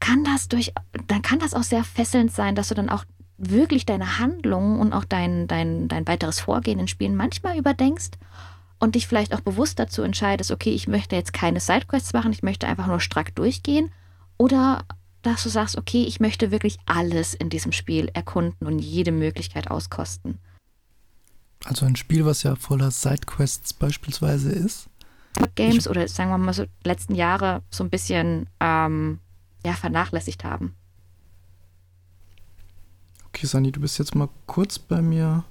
[0.00, 0.72] kann das durch,
[1.06, 3.04] dann kann das auch sehr fesselnd sein, dass du dann auch
[3.38, 8.10] wirklich deine Handlungen und auch dein, dein, dein weiteres Vorgehen in Spielen manchmal überdenkst
[8.78, 12.42] und dich vielleicht auch bewusst dazu entscheidest, okay, ich möchte jetzt keine Sidequests machen, ich
[12.42, 13.92] möchte einfach nur strack durchgehen.
[14.38, 14.84] Oder
[15.22, 19.70] dass du sagst, okay, ich möchte wirklich alles in diesem Spiel erkunden und jede Möglichkeit
[19.70, 20.38] auskosten.
[21.64, 24.88] Also ein Spiel, was ja voller Sidequests beispielsweise ist.
[25.54, 29.20] Games ich, oder sagen wir mal so letzten Jahre so ein bisschen ähm,
[29.64, 30.74] ja, vernachlässigt haben.
[33.28, 35.44] Okay, Sani, du bist jetzt mal kurz bei mir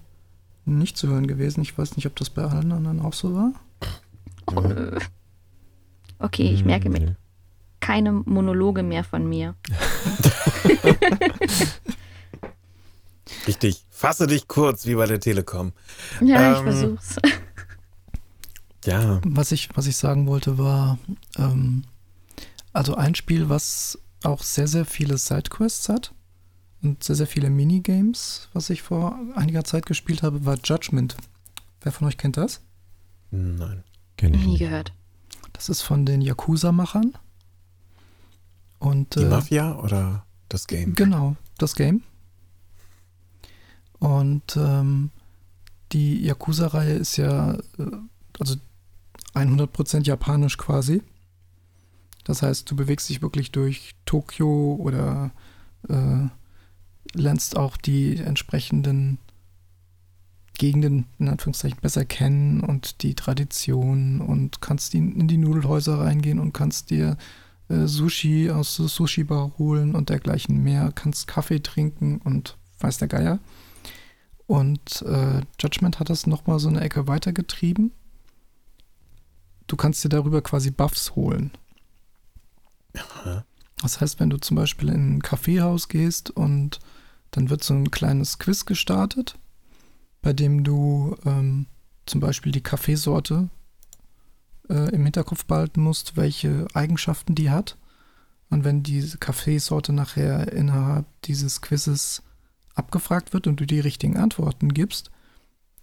[0.66, 1.62] nicht zu hören gewesen.
[1.62, 3.54] Ich weiß nicht, ob das bei allen anderen auch so war.
[4.48, 5.00] Oh, nö.
[6.20, 7.16] Okay, ich merke mir
[7.80, 9.56] keine Monologe mehr von mir.
[13.48, 13.86] Richtig.
[14.02, 15.74] Fasse dich kurz, wie bei der Telekom.
[16.22, 17.16] Ja, ähm, ich versuch's.
[18.84, 19.22] Ja.
[19.24, 20.98] Was ich, was ich sagen wollte, war,
[21.38, 21.84] ähm,
[22.74, 26.16] also ein Spiel, was auch sehr, sehr viele Sidequests hat
[26.82, 31.16] und sehr, sehr viele Minigames, was ich vor einiger Zeit gespielt habe, war Judgment.
[31.82, 32.62] Wer von euch kennt das?
[33.30, 33.84] Nein.
[34.18, 34.94] Kenne ich Nie gehört.
[35.54, 37.14] Das ist von den Yakuza-Machern.
[38.80, 40.96] Und, Die äh, Mafia oder das Game?
[40.96, 42.02] Genau, das Game.
[44.02, 45.12] Und ähm,
[45.92, 47.92] die Yakuza-Reihe ist ja äh,
[48.40, 48.56] also
[49.36, 51.04] 100% japanisch quasi.
[52.24, 55.30] Das heißt, du bewegst dich wirklich durch Tokio oder
[55.88, 56.28] äh,
[57.14, 59.20] lernst auch die entsprechenden
[60.58, 66.40] Gegenden in Anführungszeichen besser kennen und die Tradition und kannst in, in die Nudelhäuser reingehen
[66.40, 67.18] und kannst dir
[67.70, 73.08] äh, Sushi aus der Sushi-Bar holen und dergleichen mehr, kannst Kaffee trinken und weiß der
[73.08, 73.40] Geier.
[74.52, 77.94] Und äh, Judgment hat das nochmal so eine Ecke weitergetrieben.
[79.68, 81.52] Du kannst dir darüber quasi Buffs holen.
[83.82, 86.82] Das heißt, wenn du zum Beispiel in ein Kaffeehaus gehst und
[87.32, 89.40] dann wird so ein kleines Quiz gestartet,
[90.22, 91.68] bei dem du ähm,
[92.06, 93.48] zum Beispiel die Kaffeesorte
[94.70, 97.78] äh, im Hinterkopf behalten musst, welche Eigenschaften die hat.
[98.50, 102.22] Und wenn diese Kaffeesorte nachher innerhalb dieses Quizzes
[102.76, 105.12] abgefragt wird und du die richtigen Antworten gibst,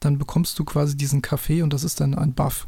[0.01, 2.67] dann bekommst du quasi diesen Kaffee und das ist dann ein Buff.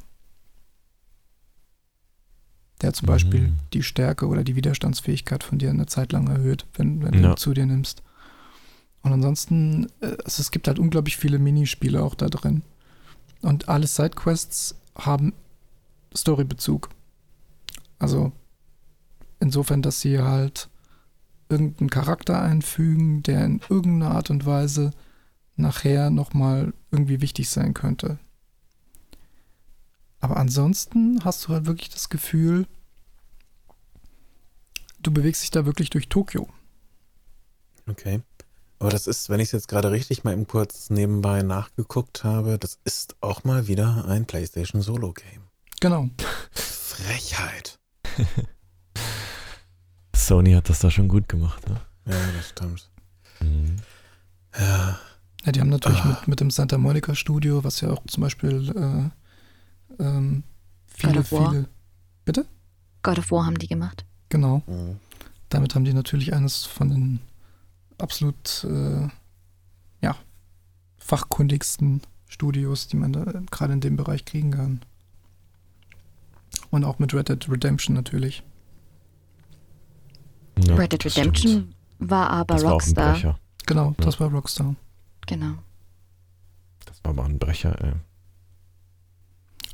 [2.80, 3.12] Der zum mhm.
[3.12, 7.30] Beispiel die Stärke oder die Widerstandsfähigkeit von dir eine Zeit lang erhöht, wenn, wenn ja.
[7.30, 8.02] du zu dir nimmst.
[9.02, 12.62] Und ansonsten, also es gibt halt unglaublich viele Minispiele auch da drin.
[13.42, 15.32] Und alle Sidequests haben
[16.14, 16.90] Storybezug.
[17.98, 18.32] Also
[19.40, 20.69] insofern, dass sie halt
[21.50, 24.92] irgendeinen Charakter einfügen, der in irgendeiner Art und Weise
[25.56, 28.18] nachher nochmal irgendwie wichtig sein könnte.
[30.20, 32.66] Aber ansonsten hast du halt wirklich das Gefühl,
[35.02, 36.48] du bewegst dich da wirklich durch Tokio.
[37.88, 38.20] Okay.
[38.78, 42.58] Aber das ist, wenn ich es jetzt gerade richtig mal eben kurz nebenbei nachgeguckt habe,
[42.58, 45.42] das ist auch mal wieder ein PlayStation Solo Game.
[45.80, 46.08] Genau.
[46.52, 47.78] Frechheit.
[50.26, 51.68] Sony hat das da schon gut gemacht.
[51.68, 51.80] Ne?
[52.06, 52.88] Ja, das stimmt.
[53.40, 53.76] Mhm.
[54.58, 54.98] Ja.
[55.44, 56.08] Ja, die haben natürlich Ah.
[56.08, 58.68] mit, mit dem Santa Monica Studio, was ja auch zum Beispiel
[59.98, 60.42] äh, ähm,
[61.02, 61.50] God viele, of War.
[62.26, 62.46] viele,
[63.02, 64.04] God of War haben die gemacht.
[64.28, 64.98] genau, Mhm.
[65.48, 67.20] damit haben die natürlich eines von den
[67.98, 69.08] absolut äh,
[70.02, 70.16] ja,
[70.98, 74.80] fachkundigsten Studios, die man da gerade in dem Bereich kriegen kann.
[76.70, 78.42] Und auch mit Red Dead Redemption natürlich.
[80.64, 81.74] Ja, Red Dead Redemption stimmt.
[81.98, 83.12] war aber Das war auch ein Rockstar.
[83.12, 83.38] Brecher.
[83.66, 84.04] Genau, Ja.
[84.04, 84.74] das war Rockstar.
[85.26, 85.52] Genau.
[86.86, 87.92] Das war aber ein Brecher, ey.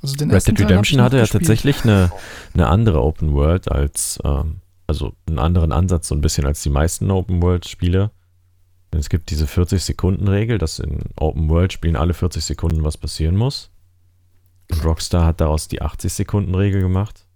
[0.03, 2.11] Also den Red Dead Redemption hatte ja tatsächlich eine,
[2.55, 6.70] eine andere Open World als, ähm, also einen anderen Ansatz so ein bisschen als die
[6.70, 8.11] meisten Open World Spiele.
[8.93, 12.84] Denn es gibt diese 40 Sekunden Regel, dass in Open World Spielen alle 40 Sekunden
[12.84, 13.70] was passieren muss.
[14.70, 17.26] Und Rockstar hat daraus die 80 Sekunden Regel gemacht.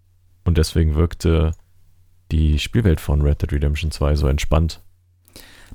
[0.45, 1.53] Und deswegen wirkte
[2.33, 4.81] die Spielwelt von Red Dead Redemption 2 so entspannt.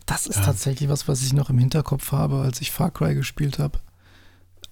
[0.06, 0.44] Das ist Ja.
[0.46, 3.80] tatsächlich was, was ich noch im Hinterkopf habe, als ich Far Cry gespielt habe.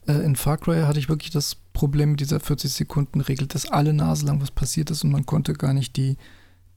[0.08, 4.26] Äh, in Far Cry hatte ich wirklich das Problem mit dieser 40-Sekunden-Regel, dass alle Nase
[4.26, 6.18] lang was passiert ist und man konnte gar nicht die,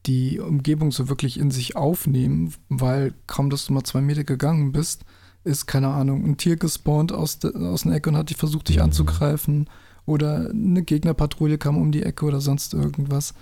[0.06, 4.72] die Umgebung so wirklich in sich aufnehmen, weil kaum, dass du mal zwei Meter gegangen
[4.72, 5.04] bist,
[5.44, 8.68] ist, keine Ahnung, ein Tier gespawnt aus, de, aus einer Ecke und hat dich versucht,
[8.68, 8.82] dich Mhm.
[8.84, 9.68] anzugreifen
[10.06, 13.34] oder eine Gegnerpatrouille kam um die Ecke oder sonst irgendwas.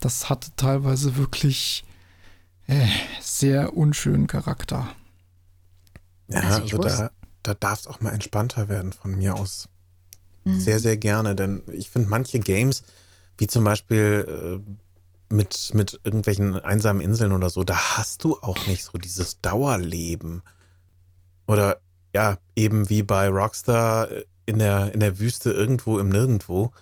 [0.00, 1.84] Das hatte teilweise wirklich
[2.66, 2.86] äh,
[3.20, 4.88] sehr unschönen Charakter.
[6.28, 7.10] Ja, Also also da,
[7.42, 9.68] da darf es auch mal entspannter werden von mir aus.
[10.44, 10.60] Mhm.
[10.60, 12.82] Sehr, sehr gerne, denn ich finde manche Games,
[13.38, 18.66] wie zum Beispiel äh, mit, mit irgendwelchen einsamen Inseln oder so, da hast du auch
[18.66, 20.42] nicht so dieses Dauerleben.
[21.46, 21.80] Oder
[22.14, 26.72] ja, eben wie bei Rockstar äh, in der, in der Wüste irgendwo im Nirgendwo.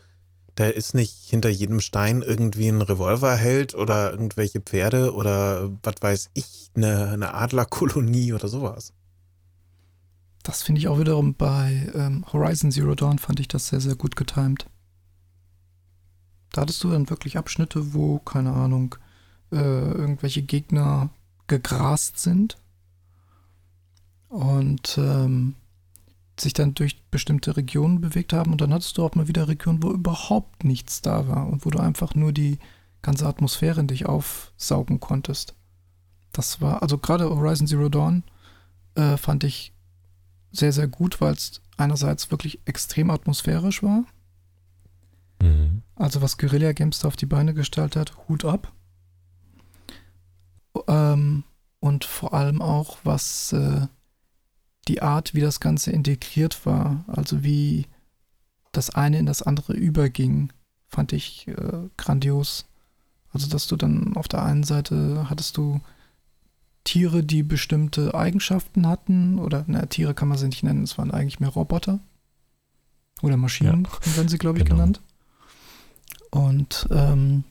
[0.54, 6.30] Da ist nicht hinter jedem Stein irgendwie ein Revolverheld oder irgendwelche Pferde oder was weiß
[6.34, 8.92] ich, eine, eine Adlerkolonie oder sowas.
[10.44, 13.96] Das finde ich auch wiederum bei ähm, Horizon Zero Dawn fand ich das sehr, sehr
[13.96, 14.66] gut getimt.
[16.52, 18.94] Da hattest du dann wirklich Abschnitte, wo, keine Ahnung,
[19.50, 21.10] äh, irgendwelche Gegner
[21.46, 22.58] gegrast sind
[24.28, 25.54] und ähm,
[26.38, 29.82] sich dann durch bestimmte Regionen bewegt haben und dann hattest du auch mal wieder Regionen,
[29.82, 32.58] wo überhaupt nichts da war und wo du einfach nur die
[33.02, 35.54] ganze Atmosphäre in dich aufsaugen konntest.
[36.32, 38.24] Das war, also gerade Horizon Zero Dawn
[38.96, 39.72] äh, fand ich
[40.50, 44.04] sehr, sehr gut, weil es einerseits wirklich extrem atmosphärisch war.
[45.40, 45.82] Mhm.
[45.96, 48.72] Also was Guerilla Games da auf die Beine gestellt hat, Hut ab.
[50.88, 51.44] Ähm,
[51.78, 53.86] und vor allem auch, was äh,
[54.84, 57.86] die Art, wie das Ganze integriert war, also wie
[58.72, 60.52] das eine in das andere überging,
[60.88, 62.66] fand ich äh, grandios.
[63.32, 65.80] Also dass du dann auf der einen Seite hattest du
[66.84, 71.10] Tiere, die bestimmte Eigenschaften hatten, oder na, Tiere kann man sie nicht nennen, es waren
[71.10, 71.98] eigentlich mehr Roboter.
[73.22, 74.76] Oder Maschinen, werden sie, glaube ich, genau.
[74.76, 75.00] genannt.
[76.30, 77.44] Und ähm,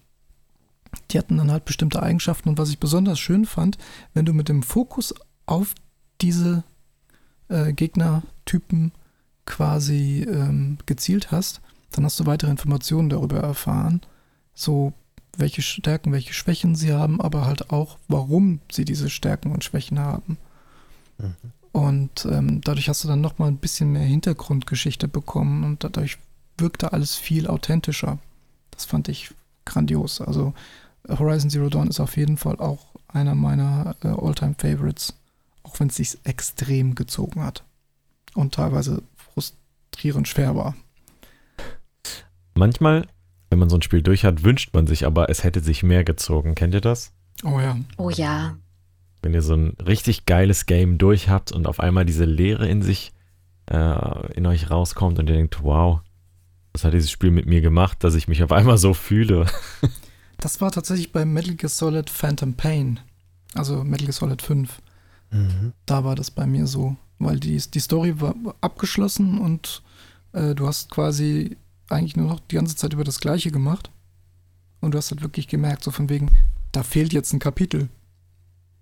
[1.10, 2.50] die hatten dann halt bestimmte Eigenschaften.
[2.50, 3.78] Und was ich besonders schön fand,
[4.14, 5.16] wenn du mit dem Fokus
[5.46, 5.74] auf
[6.22, 6.64] diese
[7.54, 8.92] äh, Gegnertypen
[9.46, 14.02] quasi ähm, gezielt hast, dann hast du weitere Informationen darüber erfahren.
[14.54, 14.94] So
[15.38, 20.00] welche Stärken, welche Schwächen sie haben, aber halt auch, warum sie diese Stärken und Schwächen
[20.00, 20.38] haben.
[21.18, 21.36] Mhm.
[21.72, 26.20] Und ähm, dadurch hast du dann nochmal ein bisschen mehr Hintergrundgeschichte bekommen und dadurch
[26.58, 28.20] wirkte alles viel authentischer.
[28.72, 29.34] Das fand ich
[29.66, 30.22] grandios.
[30.22, 30.54] Also
[31.10, 35.14] Horizon Zero Dawn ist auf jeden Fall auch einer meiner äh, All-Time Favorites,
[35.74, 37.64] auch wenn es sich extrem gezogen hat
[38.34, 40.76] und teilweise frustrierend schwer war.
[42.56, 43.08] Manchmal,
[43.50, 46.04] wenn man so ein Spiel durch hat, wünscht man sich aber, es hätte sich mehr
[46.04, 46.56] gezogen.
[46.56, 47.12] Kennt ihr das?
[47.44, 47.78] Oh ja.
[47.98, 48.56] Oh ja.
[49.22, 52.82] Wenn ihr so ein richtig geiles Game durch habt und auf einmal diese Leere in
[52.82, 53.12] sich,
[53.72, 56.02] äh, in euch rauskommt und ihr denkt, wow,
[56.74, 59.48] was hat dieses Spiel mit mir gemacht, dass ich mich auf einmal so fühle?
[60.38, 63.00] Das war tatsächlich bei Metal Gear Solid Phantom Pain,
[63.54, 64.82] also Metal Gear Solid 5.
[65.34, 65.74] Mhm.
[65.86, 69.82] Da war das bei mir so, weil die, die Story war abgeschlossen und
[70.34, 71.58] äh, du hast quasi
[71.90, 73.90] eigentlich nur noch die ganze Zeit über das Gleiche gemacht.
[74.82, 76.30] Und du hast halt wirklich gemerkt, so von wegen,
[76.72, 77.90] da fehlt jetzt ein Kapitel.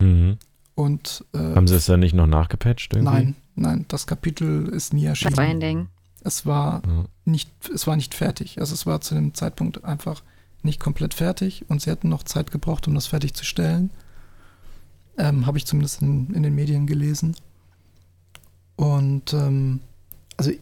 [0.01, 0.37] Mhm.
[0.75, 3.13] Und äh, Haben sie es dann nicht noch nachgepatcht irgendwie?
[3.13, 5.35] nein, nein, das Kapitel ist nie erschienen.
[5.35, 5.87] Das Ending.
[6.23, 7.05] Es war Ja.
[7.25, 8.59] nicht, es war nicht fertig.
[8.59, 10.23] Also es war zu dem Zeitpunkt einfach
[10.63, 13.89] nicht komplett fertig und sie hätten noch Zeit gebraucht, um das fertigzustellen.
[15.17, 17.35] Ähm, Habe ich zumindest in, in den Medien gelesen.
[18.75, 19.81] Und ähm,
[20.37, 20.59] also ich,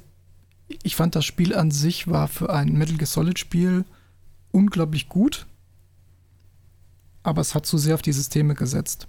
[0.84, 3.86] ich fand das Spiel an sich war für ein Metal Gear Solid Spiel
[4.52, 5.46] unglaublich gut,
[7.24, 9.08] aber es hat zu sehr auf die Systeme gesetzt.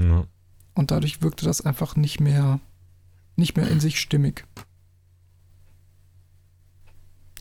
[0.00, 0.26] Ja.
[0.74, 2.60] Und dadurch wirkte das einfach nicht mehr,
[3.36, 4.44] nicht mehr in sich stimmig.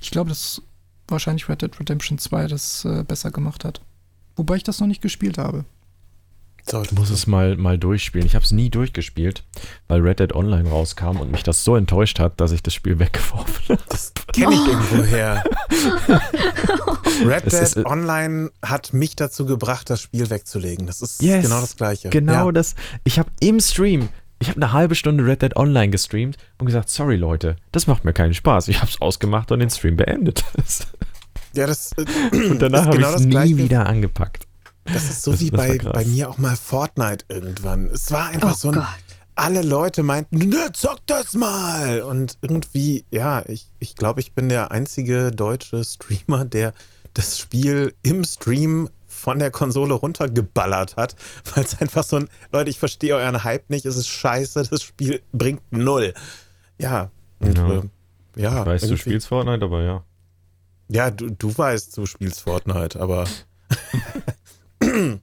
[0.02, 0.62] Ich glaube, dass
[1.08, 3.82] wahrscheinlich Red Dead Redemption 2 das äh, besser gemacht hat.
[4.42, 5.66] Wobei ich das noch nicht gespielt habe.
[6.68, 8.26] So, Ich muss es mal, mal durchspielen.
[8.26, 9.44] Ich habe es nie durchgespielt,
[9.88, 12.98] weil Red Dead Online rauskam und mich das so enttäuscht hat, dass ich das Spiel
[13.00, 13.84] weggeworfen habe.
[13.90, 15.44] Das kenne ich irgendwoher.
[17.24, 20.88] Red Dead ist, äh, Online hat mich dazu gebracht, das Spiel wegzulegen.
[20.88, 22.10] Das ist Yes, genau das Gleiche.
[22.10, 22.52] Genau Ja.
[22.52, 22.74] das.
[23.04, 26.90] Ich habe im Stream, ich habe eine halbe Stunde Red Dead Online gestreamt und gesagt,
[26.90, 28.70] sorry Leute, das macht mir keinen Spaß.
[28.70, 30.44] Ich habe es ausgemacht und den Stream beendet.
[31.54, 32.06] Ja, das, äh,
[32.50, 33.58] Und danach ist habe genau ich das es nie Gleiche.
[33.58, 34.48] wieder angepackt.
[34.86, 37.86] Das ist so Das- wie bei, bei mir auch mal Fortnite irgendwann.
[37.88, 38.76] Es war einfach Oh so ein.
[38.76, 38.86] Gott.
[39.36, 42.02] Alle Leute meinten, ne, zock das mal.
[42.02, 46.74] Und irgendwie, ja, ich, ich glaube, ich bin der einzige deutsche Streamer, der
[47.14, 51.16] das Spiel im Stream von der Konsole runtergeballert hat,
[51.56, 54.84] weil es einfach so ein, Leute, ich verstehe euren Hype nicht, es ist scheiße, das
[54.84, 56.14] Spiel bringt null.
[56.78, 57.70] Ja, und, Ja.
[57.74, 57.82] äh,
[58.36, 58.60] ja.
[58.62, 60.04] Ich weiß, du irgendwie- spielst Fortnite, aber ja.
[60.92, 63.26] Ja, du, du weißt, du spielst Fortnite, aber.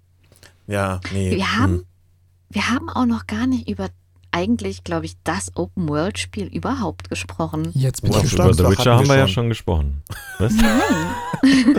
[0.66, 1.32] ja, nee.
[1.32, 1.58] Wir hm.
[1.58, 1.86] haben,
[2.48, 3.90] wir haben auch noch gar nicht über
[4.30, 7.70] eigentlich, glaube ich, das Open-World-Spiel überhaupt gesprochen.
[7.74, 8.24] Jetzt bin Wow.
[8.24, 8.54] ich Über.
[8.54, 9.34] The Witcher haben wir wir ja schon.
[9.34, 10.02] schon gesprochen.
[10.38, 10.54] Was?
[10.54, 11.76] Nein.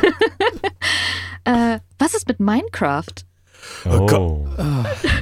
[1.76, 3.26] äh, was ist mit Minecraft?
[3.86, 4.12] Oh Gott.
[4.20, 4.48] Oh.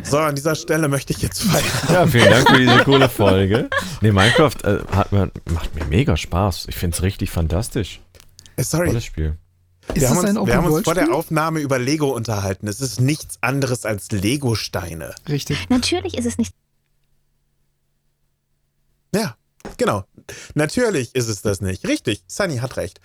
[0.03, 1.65] So, an dieser Stelle möchte ich jetzt feiern.
[1.89, 3.69] Ja, vielen Dank für diese coole Folge.
[4.01, 6.67] Nee, Minecraft äh, hat, macht mir mega Spaß.
[6.69, 8.01] Ich finde es richtig fantastisch.
[8.57, 9.37] Äh, Sorry, Tolles Spiel.
[9.93, 11.13] ist wir haben, uns, wir haben uns vor der?
[11.13, 12.67] Aufnahme über Lego unterhalten.
[12.67, 15.15] Es ist nichts anderes als Lego-Steine.
[15.29, 15.69] Richtig.
[15.69, 16.53] Natürlich ist es nicht.
[19.15, 19.37] Ja,
[19.77, 20.03] genau.
[20.55, 21.87] Natürlich ist es das nicht.
[21.87, 22.99] Richtig, Sunny hat recht.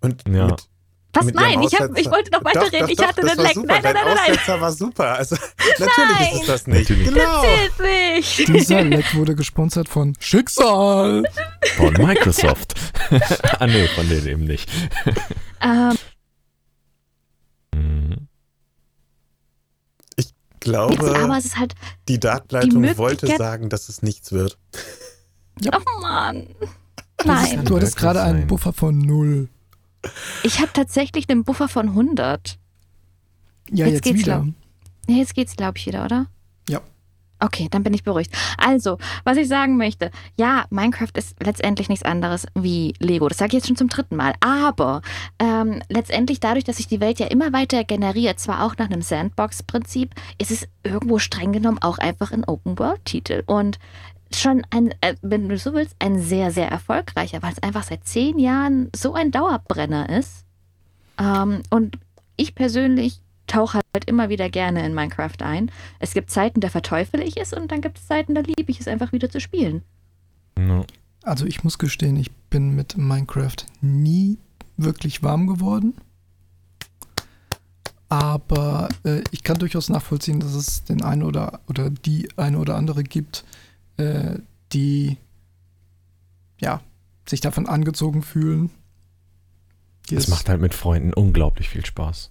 [0.00, 0.46] Und Ja.
[0.46, 0.68] mit,
[1.14, 1.26] Was?
[1.26, 2.80] Nein, ich, hab, ich wollte noch weiterreden.
[2.80, 3.54] doch, ich hatte das den war Leck.
[3.54, 3.66] super.
[3.68, 4.30] Nein, nein, nein, nein, nein.
[4.30, 5.14] Aussetzer war super.
[5.14, 5.36] Also,
[5.78, 6.90] natürlich ist es das nicht.
[6.90, 7.08] Natürlich.
[7.14, 7.42] Genau.
[7.42, 8.48] Zählt nicht.
[8.48, 11.22] Dieser Leck wurde gesponsert von Schicksal.
[11.76, 12.74] Von Microsoft.
[13.58, 14.70] ah, nee, von denen eben nicht.
[15.60, 15.98] Ähm,
[17.74, 18.28] Mhm.
[20.60, 21.74] glaube, aber es ist halt.
[22.08, 24.58] die Dartleitung die wollte sagen, dass es nichts wird.
[25.66, 26.54] Oh Mann.
[27.16, 27.64] Das Nein.
[27.64, 28.46] du hattest gerade einen.
[28.46, 29.48] Buffer von null.
[30.42, 32.58] Ich habe tatsächlich einen Buffer von 100.
[33.70, 34.46] Ja, Jetzt jetzt, geht's wieder.
[35.08, 36.26] Ja, jetzt geht's, glaube ich, wieder, oder?
[36.68, 36.80] Ja.
[37.40, 38.32] Okay, dann bin ich beruhigt.
[38.56, 43.28] Also, was ich sagen möchte, ja, Minecraft ist letztendlich nichts anderes wie Lego.
[43.28, 44.34] Das sage ich jetzt schon zum dritten Mal.
[44.38, 45.02] Aber
[45.40, 49.02] ähm, letztendlich dadurch, dass sich die Welt ja immer weiter generiert, zwar auch nach einem
[49.02, 53.42] Sandbox-Prinzip, ist es irgendwo streng genommen auch einfach ein Open-World-Titel.
[53.46, 53.80] Und
[54.36, 58.04] schon ein, äh, wenn du so willst, ein sehr, sehr erfolgreicher, weil es einfach seit
[58.04, 60.44] zehn Jahren so ein Dauerbrenner ist.
[61.18, 61.98] Ähm, und
[62.36, 65.70] ich persönlich tauche halt immer wieder gerne in Minecraft ein.
[65.98, 68.80] Es gibt Zeiten, da verteufel ich es und dann gibt es Zeiten, da liebe ich
[68.80, 69.82] es einfach wieder zu spielen.
[70.58, 70.84] Ja.
[71.22, 74.38] Also ich muss gestehen, ich bin mit Minecraft nie
[74.76, 75.94] wirklich warm geworden.
[78.08, 82.76] Aber äh, ich kann durchaus nachvollziehen, dass es den einen oder, oder die eine oder
[82.76, 83.44] andere gibt,
[83.96, 84.38] äh,
[84.72, 85.16] die
[86.60, 86.80] ja,
[87.28, 88.70] sich davon angezogen fühlen.
[90.10, 92.30] Es- macht halt mit Freunden unglaublich viel Spaß.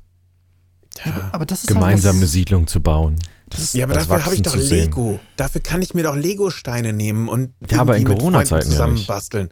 [1.06, 3.16] Ja, aber das ist Gemeinsam eine halt Siedlung zu bauen.
[3.50, 4.86] Das, ja aber das dafür habe ich doch zu sehen.
[4.86, 5.20] Lego.
[5.38, 9.50] Dafür kann ich mir doch Lego-Steine nehmen und Ja, aber in Corona-Zeiten ja zusammenbasteln.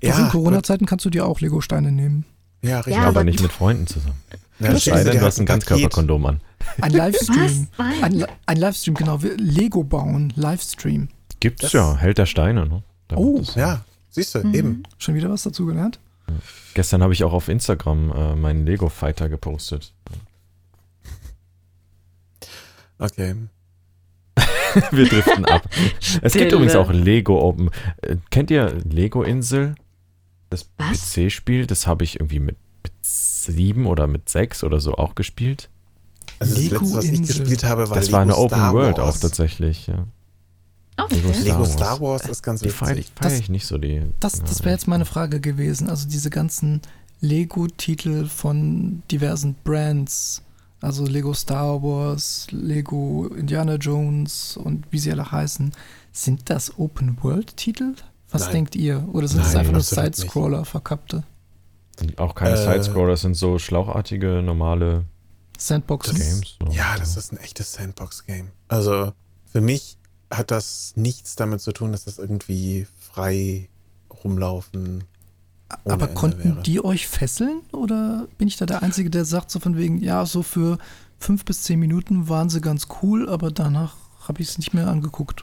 [0.00, 0.10] was.
[0.10, 2.24] Doch in Corona-Zeiten kannst du dir auch Lego-Steine nehmen.
[2.62, 2.94] Ja, richtig.
[2.94, 4.20] Ja, aber aber- nicht mit Freunden zusammen.
[4.60, 5.46] Ja, Es sei denn, du hast ein.
[5.46, 6.40] Ganzkörperkondom an.
[6.80, 7.68] Ein Livestream.
[7.78, 9.18] Ein, ein Livestream, genau.
[9.36, 11.08] Lego bauen, Livestream.
[11.40, 12.82] Gibt's Das- ja, Held der Steine, ne?
[13.06, 14.54] Da Oh, das- Ja, siehst du, Mhm.
[14.54, 14.82] eben.
[14.98, 16.00] Schon wieder was dazu gelernt?
[16.74, 19.94] Gestern habe ich auch auf Instagram äh, meinen Lego Fighter gepostet.
[22.98, 23.34] Okay.
[24.90, 25.68] Wir driften ab.
[26.22, 27.70] Es gibt übrigens auch Lego Open.
[28.02, 29.74] Äh, kennt ihr Lego Insel?
[30.50, 30.68] Das?
[30.78, 32.56] PC-Spiel, das habe ich irgendwie mit,
[32.88, 35.68] mit sieben oder mit sechs oder so auch gespielt.
[36.38, 38.72] Also das Lego letzte, was ich gespielt habe, war das Lego war eine Star Open
[38.72, 39.16] World Wars.
[39.16, 40.06] auch tatsächlich, ja.
[41.00, 41.34] Oh, Lego okay.
[41.34, 41.72] Star Lego Wars.
[41.72, 43.06] Star Wars ist ganz Die feiere witzig.
[43.14, 44.02] ich, feier Das- ich nicht so die.
[44.20, 45.88] Das, das wäre jetzt meine Frage gewesen.
[45.90, 46.80] Also diese ganzen
[47.20, 50.42] Lego-Titel von diversen Brands.
[50.80, 55.72] Also Lego Star Wars, Lego Indiana Jones und wie sie alle heißen.
[56.12, 57.94] Sind das Open-World-Titel
[58.30, 58.52] Was Nein.
[58.52, 59.08] denkt ihr?
[59.12, 59.80] Oder sind es einfach nur.
[59.82, 61.24] Side-Scroller, verkappte?
[61.98, 65.04] Sind auch keine Äh, Sidescroller, das sind so schlauchartige, normale
[65.58, 66.16] Sandboxen?
[66.16, 66.56] Das- Games.
[66.60, 66.72] So.
[66.72, 68.48] Ja, das ist ein echtes Sandbox-Game.
[68.68, 69.12] Also
[69.46, 69.96] für mich
[70.30, 73.68] hat das nichts damit zu tun, dass das irgendwie frei
[74.22, 75.04] rumlaufen.
[75.84, 76.62] ohne Aber Ende konnten wäre.
[76.62, 77.60] die euch fesseln?
[77.72, 80.78] Oder bin ich da der Einzige, der sagt so von wegen, ja, so für
[81.18, 83.96] fünf bis zehn Minuten waren sie ganz cool, aber danach
[84.26, 85.42] habe ich es nicht mehr angeguckt.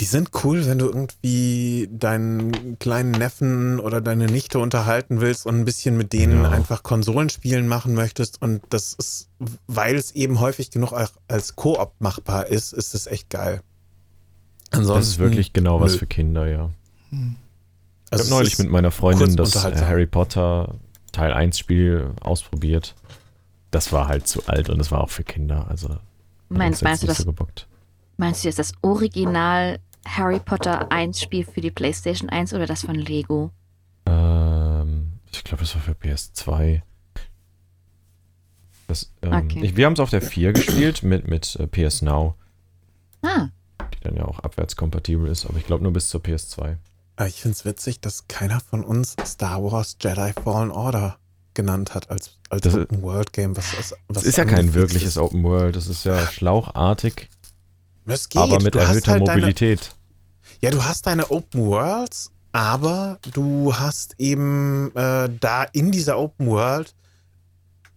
[0.00, 5.56] Die sind cool, wenn du irgendwie deinen kleinen Neffen oder deine Nichte unterhalten willst und
[5.60, 6.50] ein bisschen mit denen Ja.
[6.50, 8.42] einfach Konsolenspielen machen möchtest.
[8.42, 9.28] Und das ist,
[9.68, 13.62] weil es eben häufig genug auch als Koop machbar ist, ist es echt geil.
[14.72, 15.98] Ansonsten, Das ist wirklich genau was nö.
[15.98, 16.70] für Kinder, ja.
[17.10, 17.36] Hm.
[18.06, 19.76] Ich also habe es neulich mit meiner Freundin das äh.
[19.76, 20.74] Harry Potter
[21.12, 22.94] Teil 1 Spiel ausprobiert.
[23.70, 25.66] Das war halt zu alt und es war auch für Kinder.
[25.68, 25.96] Also
[26.48, 27.66] Meinst, meinst, du das, so gebockt.
[28.16, 32.82] Meinst du jetzt das Original Harry Potter 1 Spiel für die PlayStation 1 oder das
[32.84, 33.50] von Lego?
[34.06, 36.82] Ähm, ich glaube, das war für PS2.
[38.86, 39.64] Das, ähm, Okay.
[39.64, 42.34] ich, wir haben es auf der 4 gespielt mit, mit äh, PS Now,
[43.22, 43.48] Ah,
[43.94, 46.76] die dann ja auch abwärtskompatibel ist, aber ich glaube nur bis zur PS2.
[47.16, 51.16] Aber ich finde es witzig, dass keiner von uns Star Wars Jedi Fallen Order
[51.54, 53.56] genannt hat als, als Das ist- Open World Game.
[53.56, 55.18] Was, was, was Das ist ja kein wirkliches ist.
[55.18, 57.30] Open World, das ist ja schlauchartig,
[58.06, 58.40] Es geht.
[58.42, 59.94] aber mit Du erhöhter halt deine- Mobilität.
[60.60, 66.46] Ja, du hast deine Open Worlds, aber du hast eben äh, da in dieser Open
[66.46, 66.94] World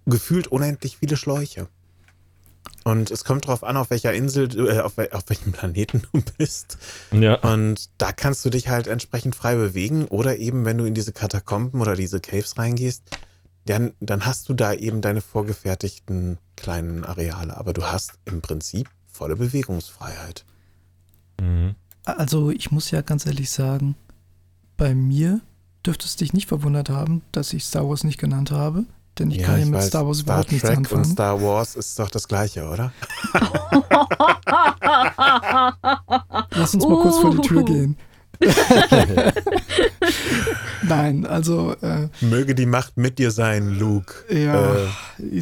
[0.06, 1.68] gefühlt unendlich viele Schläuche.
[2.84, 6.22] Und es kommt drauf an, auf welcher Insel, du- äh, auf, auf welchem Planeten du
[6.38, 6.78] bist.
[7.12, 7.36] Ja.
[7.42, 10.06] Und da kannst du dich halt entsprechend frei bewegen.
[10.06, 13.04] Oder eben, wenn du in diese Katakomben oder diese Caves reingehst,
[13.66, 17.58] dann, dann hast du da eben deine vorgefertigten kleinen Areale.
[17.58, 20.46] Aber du hast im Prinzip volle Bewegungsfreiheit.
[21.42, 21.76] Mhm.
[22.06, 23.96] Also ich muss ja ganz ehrlich sagen,
[24.78, 25.42] bei mir
[25.86, 28.86] dürfte es dich nicht verwundert haben, dass ich Star Wars nicht genannt habe,
[29.18, 31.04] denn ich kann ja mit weiß, Star Wars überhaupt nichts Trek anfangen.
[31.06, 32.92] und Star Wars ist doch das gleiche, oder?
[36.52, 37.66] Lass uns mal kurz vor die Tür Uh.
[37.66, 37.98] gehen.
[40.84, 44.14] Nein, also äh, Möge die Macht mit dir sein, Luke.
[44.30, 44.88] ja, Äh,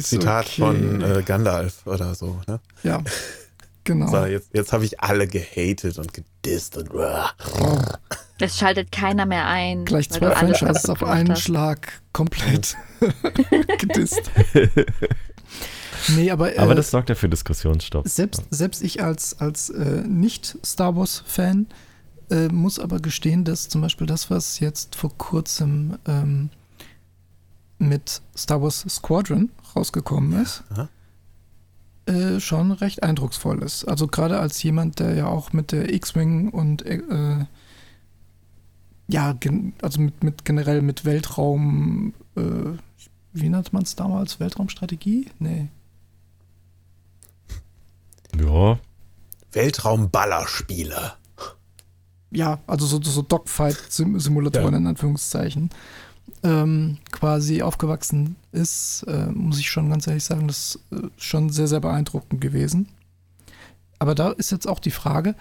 [0.00, 0.60] Zitat okay.
[0.62, 2.40] von äh, Gandalf oder so.
[2.46, 2.58] Ne?
[2.82, 3.02] ja,
[3.86, 4.08] genau.
[4.08, 6.90] So, jetzt jetzt habe ich alle gehatet und gedisst und
[8.40, 9.84] es schaltet keiner mehr ein.
[9.86, 11.42] Gleich zwei Franchises auf einen hast.
[11.42, 12.76] Schlag komplett
[13.78, 14.30] gedisst.
[16.14, 18.06] Nee, aber, äh, Aber das sorgt ja für Diskussionsstoff.
[18.06, 21.66] selbst, selbst ich als, als äh, Nicht-Star Wars-Fan
[22.30, 26.50] äh, muss aber gestehen, dass zum Beispiel das, was jetzt vor kurzem ähm,
[27.78, 30.88] mit Star Wars Squadron rausgekommen ist, Aha.
[32.06, 33.84] Äh, schon recht eindrucksvoll ist.
[33.84, 37.44] Also gerade als jemand, der ja auch mit der X-Wing und äh,
[39.08, 42.40] ja, gen also mit, mit generell mit Weltraum, äh,
[43.32, 44.40] wie nannte man es damals?
[44.40, 45.26] Weltraumstrategie?
[45.38, 45.68] Nee.
[48.40, 48.78] Ja.
[49.52, 51.14] Weltraumballerspiele.
[52.30, 54.78] ja, also so, so Dogfight-Simulatoren Ja.
[54.78, 55.70] in Anführungszeichen,
[56.42, 61.50] ähm, quasi aufgewachsen ist, äh, muss ich schon ganz ehrlich sagen, das ist äh, schon
[61.50, 62.88] sehr, sehr beeindruckend gewesen.
[63.98, 65.34] Aber da ist jetzt auch die Frage,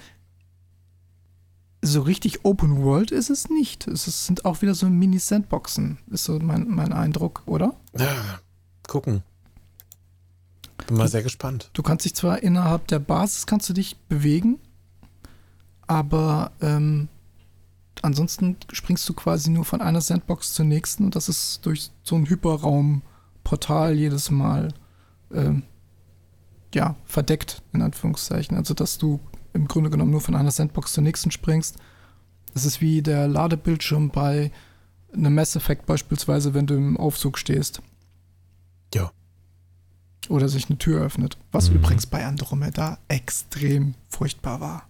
[1.82, 3.88] so richtig Open World ist es nicht.
[3.88, 7.76] Es sind auch wieder so Mini-Sandboxen, ist so mein, mein Eindruck, oder?
[7.98, 8.40] Ja,
[8.88, 9.24] gucken.
[10.88, 11.70] Bin mal sehr gespannt.
[11.74, 14.60] Du kannst dich zwar innerhalb der Basis kannst du dich bewegen,
[15.88, 17.08] aber ähm,
[18.04, 22.16] ansonsten springst du quasi nur von einer Sandbox zur nächsten und das ist durch so
[22.16, 24.74] ein Hyperraumportal jedes Mal
[25.34, 25.64] ähm,
[26.74, 28.58] ja, verdeckt, in Anführungszeichen.
[28.58, 29.20] Also dass du
[29.54, 31.78] im Grunde genommen nur von einer Sandbox zur nächsten springst.
[32.54, 34.52] Das ist wie der Ladebildschirm bei
[35.14, 37.82] einem Mass Effect beispielsweise, wenn du im Aufzug stehst.
[38.94, 39.12] Ja.
[40.28, 41.38] Oder sich eine Tür öffnet.
[41.52, 41.78] Was Mhm.
[41.78, 44.90] übrigens bei Andromeda extrem furchtbar war.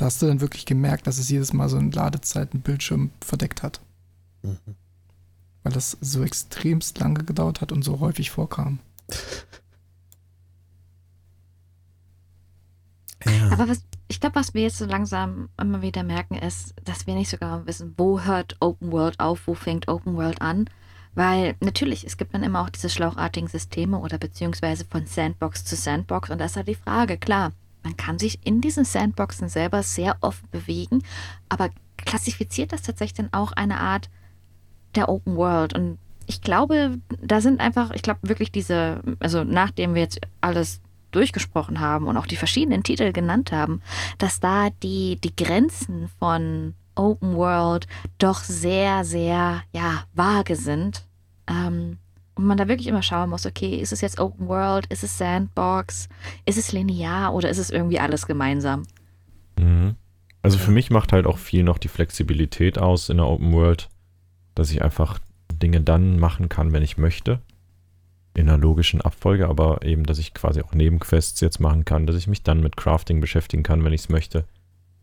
[0.00, 3.82] Da hast du dann wirklich gemerkt, dass es jedes Mal so einen Ladezeitenbildschirm verdeckt hat.
[4.40, 4.56] Mhm.
[5.62, 8.78] Weil das so extremst lange gedauert hat und so häufig vorkam.
[13.26, 13.50] Ja.
[13.52, 17.14] Aber was, ich glaube, was wir jetzt so langsam immer wieder merken, ist, dass wir
[17.14, 20.70] nicht so genau wissen, wo hört Open World auf, wo fängt Open World an.
[21.14, 25.76] Weil natürlich, es gibt dann immer auch diese schlauchartigen Systeme oder beziehungsweise von Sandbox zu
[25.76, 26.30] Sandbox.
[26.30, 30.16] Und das ist halt die Frage, klar, man kann sich in diesen Sandboxen selber sehr
[30.20, 31.02] oft bewegen,
[31.48, 34.10] aber klassifiziert das tatsächlich dann auch eine Art
[34.94, 35.74] der Open World?
[35.74, 40.80] Und ich glaube, da sind einfach, ich glaube wirklich diese, also nachdem wir jetzt alles
[41.10, 43.82] durchgesprochen haben und auch die verschiedenen Titel genannt haben,
[44.18, 47.86] dass da die, die Grenzen von Open World
[48.18, 51.04] doch sehr, sehr, ja, vage sind.
[51.48, 51.98] Ähm,
[52.34, 55.18] und man da wirklich immer schauen muss, okay, ist es jetzt Open World, ist es
[55.18, 56.08] Sandbox,
[56.46, 58.84] ist es linear oder ist es irgendwie alles gemeinsam?
[59.58, 59.96] Mhm.
[60.42, 63.88] Also für mich macht halt auch viel noch die Flexibilität aus in der Open World,
[64.54, 65.18] dass ich einfach
[65.52, 67.40] Dinge dann machen kann, wenn ich möchte.
[68.32, 72.16] In einer logischen Abfolge, aber eben, dass ich quasi auch Nebenquests jetzt machen kann, dass
[72.16, 74.44] ich mich dann mit Crafting beschäftigen kann, wenn ich es möchte.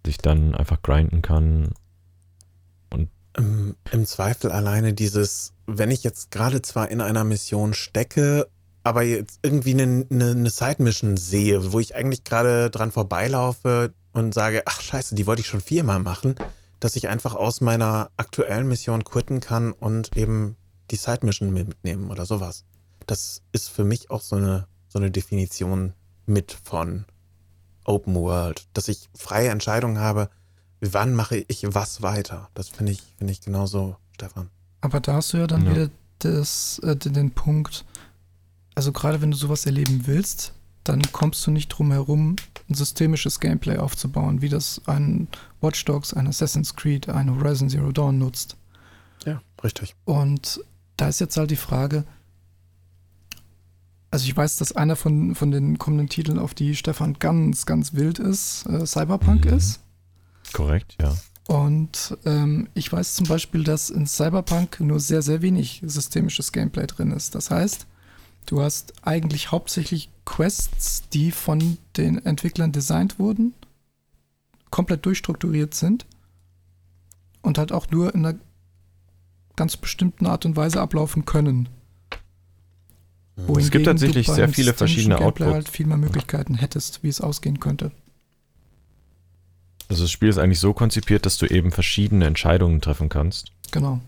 [0.01, 1.69] Dass ich dann einfach grinden kann.
[2.91, 8.47] Und Im, Im Zweifel alleine dieses, wenn ich jetzt gerade zwar in einer Mission stecke,
[8.83, 14.33] aber jetzt irgendwie eine, eine, eine Side-Mission sehe, wo ich eigentlich gerade dran vorbeilaufe und
[14.33, 16.35] sage, ach scheiße, die wollte ich schon viermal machen,
[16.79, 20.55] dass ich einfach aus meiner aktuellen Mission quitten kann und eben
[20.89, 22.63] die Side-Mission mitnehmen oder sowas.
[23.05, 25.93] Das ist für mich auch so eine, so eine Definition
[26.25, 27.05] mit von
[27.83, 30.29] Open World, dass ich freie Entscheidungen habe,
[30.79, 32.49] wann mache ich was weiter.
[32.53, 34.49] Das finde ich, finde ich genauso, Stefan.
[34.87, 35.71] Aber da hast du ja dann ja.
[35.71, 37.83] wieder das, äh, den Punkt,
[38.73, 40.53] also gerade wenn du sowas erleben willst,
[40.85, 42.37] dann kommst du nicht drum herum,
[42.69, 45.27] ein systemisches Gameplay aufzubauen, wie das ein
[45.59, 48.55] Watch Dogs, ein Assassin's Creed, ein Horizon Zero Dawn nutzt.
[49.25, 49.93] Ja, richtig.
[50.05, 50.61] Und
[50.95, 52.05] da ist jetzt halt die Frage,
[54.09, 57.91] also ich weiß, dass einer von, von den kommenden Titeln, auf die Stefan ganz, ganz
[57.91, 59.57] wild ist, äh, Cyberpunk mhm.
[59.57, 59.81] ist.
[60.53, 61.13] Korrekt, ja.
[61.47, 66.87] Und ähm, ich weiß zum Beispiel, dass in Cyberpunk nur sehr, sehr wenig systemisches Gameplay
[66.87, 67.35] drin ist.
[67.35, 67.87] Das heißt,
[68.47, 73.53] du hast eigentlich hauptsächlich Quests, die von den Entwicklern designt wurden,
[74.71, 76.05] komplett durchstrukturiert sind
[77.41, 78.37] und halt auch nur in einer
[79.55, 81.69] ganz bestimmten Art und Weise ablaufen können.
[83.37, 85.51] Wohingegen es gibt tatsächlich sehr viele verschiedene Outputs.
[85.51, 87.91] halt viel mehr Möglichkeiten hättest, wie es ausgehen könnte.
[89.89, 93.51] Also das Spiel ist eigentlich so konzipiert, dass du eben verschiedene Entscheidungen treffen kannst.
[93.71, 94.01] Genau.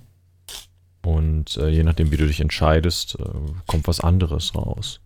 [1.01, 3.23] Und äh, je nachdem, wie du dich entscheidest, äh,
[3.67, 4.99] kommt was anderes raus.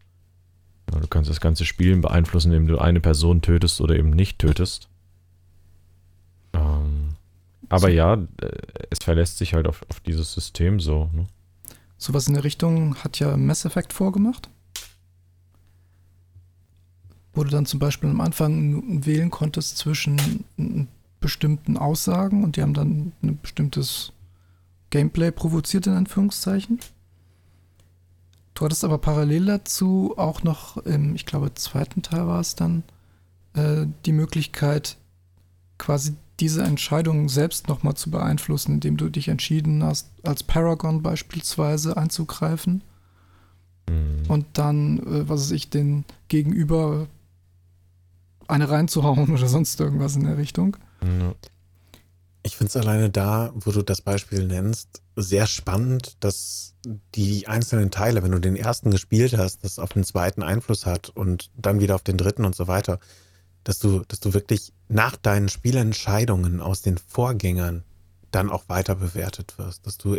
[0.91, 4.39] Ja, du kannst das ganze Spiel beeinflussen, indem du eine Person tötest oder eben nicht
[4.39, 4.89] tötest.
[6.53, 7.15] Ähm,
[7.69, 7.87] aber so.
[7.87, 8.49] ja, äh,
[8.89, 11.09] es verlässt sich halt auf, auf dieses System so.
[11.13, 11.27] Ne?
[11.97, 14.49] Sowas in der Richtung hat ja Mass Effect vorgemacht.
[17.33, 20.45] Wo du dann zum Beispiel am Anfang wählen konntest zwischen
[21.19, 24.11] bestimmten Aussagen und die haben dann ein bestimmtes
[24.89, 26.79] Gameplay provoziert, in Anführungszeichen.
[28.53, 32.83] Du hattest aber parallel dazu auch noch im, ich glaube, zweiten Teil war es dann,
[33.53, 34.97] äh, die Möglichkeit,
[35.79, 41.97] quasi diese Entscheidung selbst nochmal zu beeinflussen, indem du dich entschieden hast, als Paragon beispielsweise
[41.97, 42.83] einzugreifen
[43.89, 44.23] mhm.
[44.27, 47.07] und dann, äh, was weiß ich, den Gegenüber
[48.53, 50.77] eine reinzuhauen oder sonst irgendwas in der Richtung.
[52.43, 56.75] Ich finde es alleine da, wo du das Beispiel nennst, sehr spannend, dass
[57.15, 61.09] die einzelnen Teile, wenn du den ersten gespielt hast, das auf den zweiten Einfluss hat
[61.09, 62.99] und dann wieder auf den dritten und so weiter
[63.63, 67.83] dass du, dass du wirklich nach deinen Spielentscheidungen aus den Vorgängern
[68.31, 70.15] dann auch weiter bewertet wirst, dass du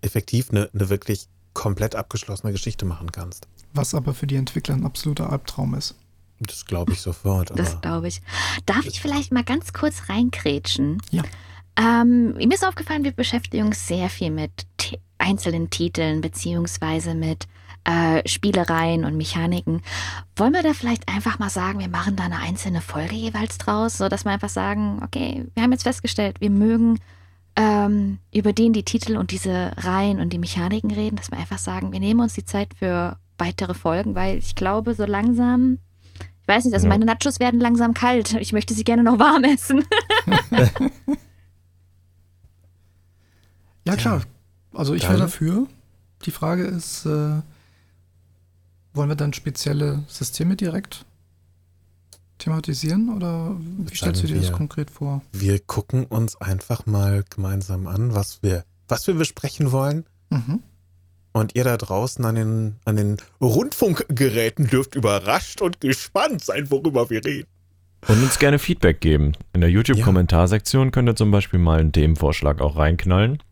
[0.00, 3.48] effektiv eine, eine wirklich komplett abgeschlossene Geschichte machen kannst.
[3.74, 5.94] Was aber für die Entwickler ein absoluter Albtraum ist.
[6.40, 7.50] Das glaube ich sofort.
[7.58, 8.20] Das glaube ich.
[8.66, 11.00] Darf ich vielleicht mal ganz kurz reinkrätschen?
[11.10, 11.22] Ja.
[11.78, 14.66] Ähm, mir ist aufgefallen, wir beschäftigen uns sehr viel mit
[15.18, 17.46] einzelnen Titeln beziehungsweise mit
[17.84, 19.82] äh, Spielereien und Mechaniken.
[20.34, 23.98] Wollen wir da vielleicht einfach mal sagen, wir machen da eine einzelne Folge jeweils draus,
[23.98, 26.98] sodass wir einfach sagen, okay, wir haben jetzt festgestellt, wir mögen
[27.56, 31.58] ähm, über den die Titel und diese Reihen und die Mechaniken reden, dass wir einfach
[31.58, 35.78] sagen, wir nehmen uns die Zeit für weitere Folgen, weil ich glaube, so langsam,
[36.46, 36.90] ich weiß nicht, also ja.
[36.90, 38.34] meine Nachos werden langsam kalt.
[38.34, 39.84] Ich möchte sie gerne noch warm essen.
[43.84, 44.22] ja, klar.
[44.72, 45.66] Also ich wäre dafür.
[46.24, 47.42] Die Frage ist, äh,
[48.92, 51.04] wollen wir dann spezielle Systeme direkt
[52.38, 55.22] thematisieren oder wie stellst du dir das konkret vor?
[55.32, 60.04] Wir gucken uns einfach mal gemeinsam an, was wir, was wir besprechen wollen.
[60.30, 60.62] Mhm.
[61.36, 67.10] Und ihr da draußen an den, an den Rundfunkgeräten dürft überrascht und gespannt sein, worüber
[67.10, 67.46] wir reden.
[68.08, 69.32] Und uns gerne Feedback geben.
[69.52, 73.42] In der YouTube-Kommentarsektion könnt ihr zum Beispiel mal einen Themenvorschlag auch reinknallen.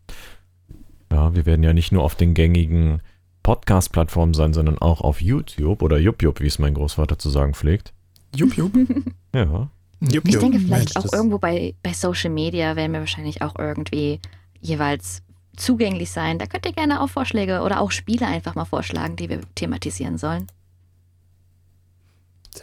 [1.11, 3.03] Ja, wir werden ja nicht nur auf den gängigen
[3.43, 7.93] Podcast-Plattform sein, sondern auch auf YouTube oder YupYup, wie es mein Großvater zu sagen pflegt.
[8.35, 8.73] YupYup?
[9.35, 9.69] ja.
[9.99, 13.53] Jup, ich denke vielleicht Mensch, auch irgendwo bei, bei Social Media werden wir wahrscheinlich auch
[13.59, 14.21] irgendwie
[14.59, 15.21] jeweils
[15.55, 16.37] zugänglich sein.
[16.39, 20.17] Da könnt ihr gerne auch Vorschläge oder auch Spiele einfach mal vorschlagen, die wir thematisieren
[20.17, 20.47] sollen.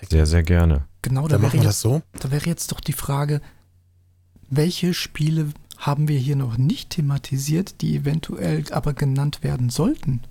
[0.09, 0.26] Sehr.
[0.26, 0.86] Sehr, gerne.
[1.03, 2.01] Genau, da Dann wäre, jetzt, das so.
[2.18, 3.40] da wäre jetzt doch die Frage,
[4.49, 10.22] welche Spiele haben wir hier noch nicht thematisiert, die eventuell aber genannt werden sollten?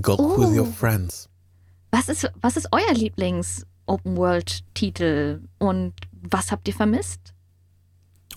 [0.00, 0.38] Go Oh.
[0.40, 1.28] with your friends.
[1.90, 7.34] Was ist, was ist euer Lieblings-Open-World-Titel und was habt ihr vermisst?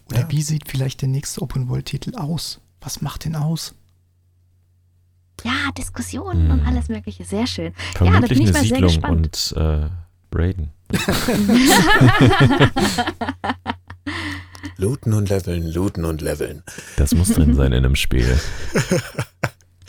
[0.09, 0.31] Oder Ja.
[0.31, 2.59] wie sieht vielleicht der nächste Open-World-Titel aus?
[2.81, 3.73] Was macht den aus?
[5.43, 6.67] Ja, Diskussionen und Hm.
[6.67, 7.23] alles Mögliche.
[7.23, 7.73] Sehr schön.
[7.99, 9.53] Ja, da bin Vermutlich ich eine mal sehr Siedlung gespannt.
[9.55, 9.89] und äh,
[10.37, 10.71] Raiden.
[14.77, 16.63] Looten und leveln, looten und leveln.
[16.97, 18.39] Das muss drin sein in einem Spiel.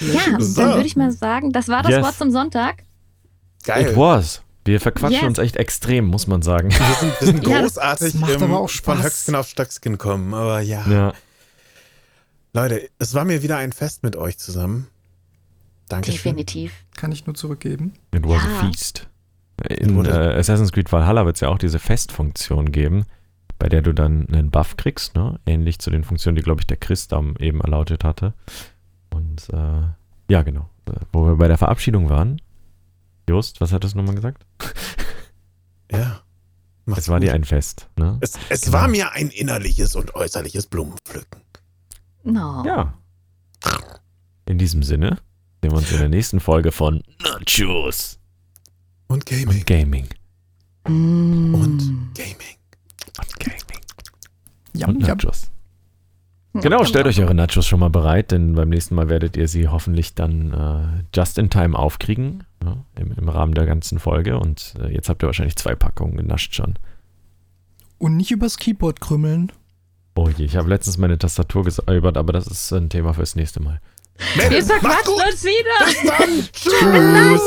[0.00, 0.60] ja, So.
[0.60, 2.02] dann würde ich mal sagen, das war das Yes.
[2.04, 2.84] Wort zum Sonntag.
[3.64, 3.90] Geil.
[3.90, 4.42] It was.
[4.64, 5.24] Wir verquatschen Yes.
[5.28, 6.70] uns echt extrem, muss man sagen.
[6.70, 9.02] Wir sind, wir sind Ja, großartig das macht im, aber auch von Spaß.
[9.04, 10.34] Höchstgen auf Stöckskin kommen.
[10.34, 10.84] Aber ja.
[10.88, 11.12] Ja.
[12.52, 14.88] Leute, es war mir wieder ein Fest mit euch zusammen.
[15.88, 16.16] Dankeschön.
[16.16, 16.72] Definitiv.
[16.96, 17.94] Kann ich nur zurückgeben.
[18.14, 18.58] It was Ja.
[18.58, 19.08] a feast.
[19.68, 23.04] In äh, Assassin's Creed Valhalla wird es ja auch diese Festfunktion geben,
[23.58, 25.38] bei der du dann einen Buff kriegst, ne?
[25.46, 28.32] ähnlich zu den Funktionen, die, glaube ich, der Chris da eben erlautet hatte.
[29.10, 29.82] Und äh,
[30.32, 30.70] ja, genau.
[30.86, 32.40] Äh, Wo wir bei der Verabschiedung waren.
[33.28, 34.44] Jost, was hattest du nochmal gesagt?
[35.92, 36.20] Ja.
[36.96, 37.26] Es war gut.
[37.28, 37.88] dir ein Fest.
[37.96, 38.16] Ne?
[38.20, 38.74] Es, es Genau.
[38.74, 41.40] war mir ein innerliches und äußerliches Blumenpflücken.
[42.22, 42.62] No.
[42.66, 42.94] Ja.
[44.46, 45.18] In diesem Sinne
[45.62, 48.18] sehen wir uns in der nächsten Folge von Nachos
[49.08, 49.48] Und Gaming.
[49.48, 50.08] und Gaming.
[50.88, 51.54] Mm.
[51.54, 51.78] Und
[52.14, 52.56] Gaming.
[53.18, 53.80] Und Gaming.
[54.72, 55.00] Ja, Und.
[55.00, 55.50] Nachos.
[56.52, 59.68] Genau, stellt euch eure Nachos schon mal bereit, denn beim nächsten Mal werdet ihr sie
[59.68, 64.36] hoffentlich dann äh, just in time aufkriegen, ja, im, im Rahmen der ganzen Folge.
[64.38, 66.74] Und äh, jetzt habt ihr wahrscheinlich zwei Packungen genascht schon.
[67.98, 69.52] Und nicht übers Keyboard krümmeln.
[70.14, 73.60] Oh je, ich habe letztens meine Tastatur gesäubert, aber das ist ein Thema fürs nächste
[73.62, 73.80] Mal.
[74.48, 75.86] Wir verquatschen uns wieder.
[75.86, 76.48] Bis dann.
[76.52, 77.42] Tschüss.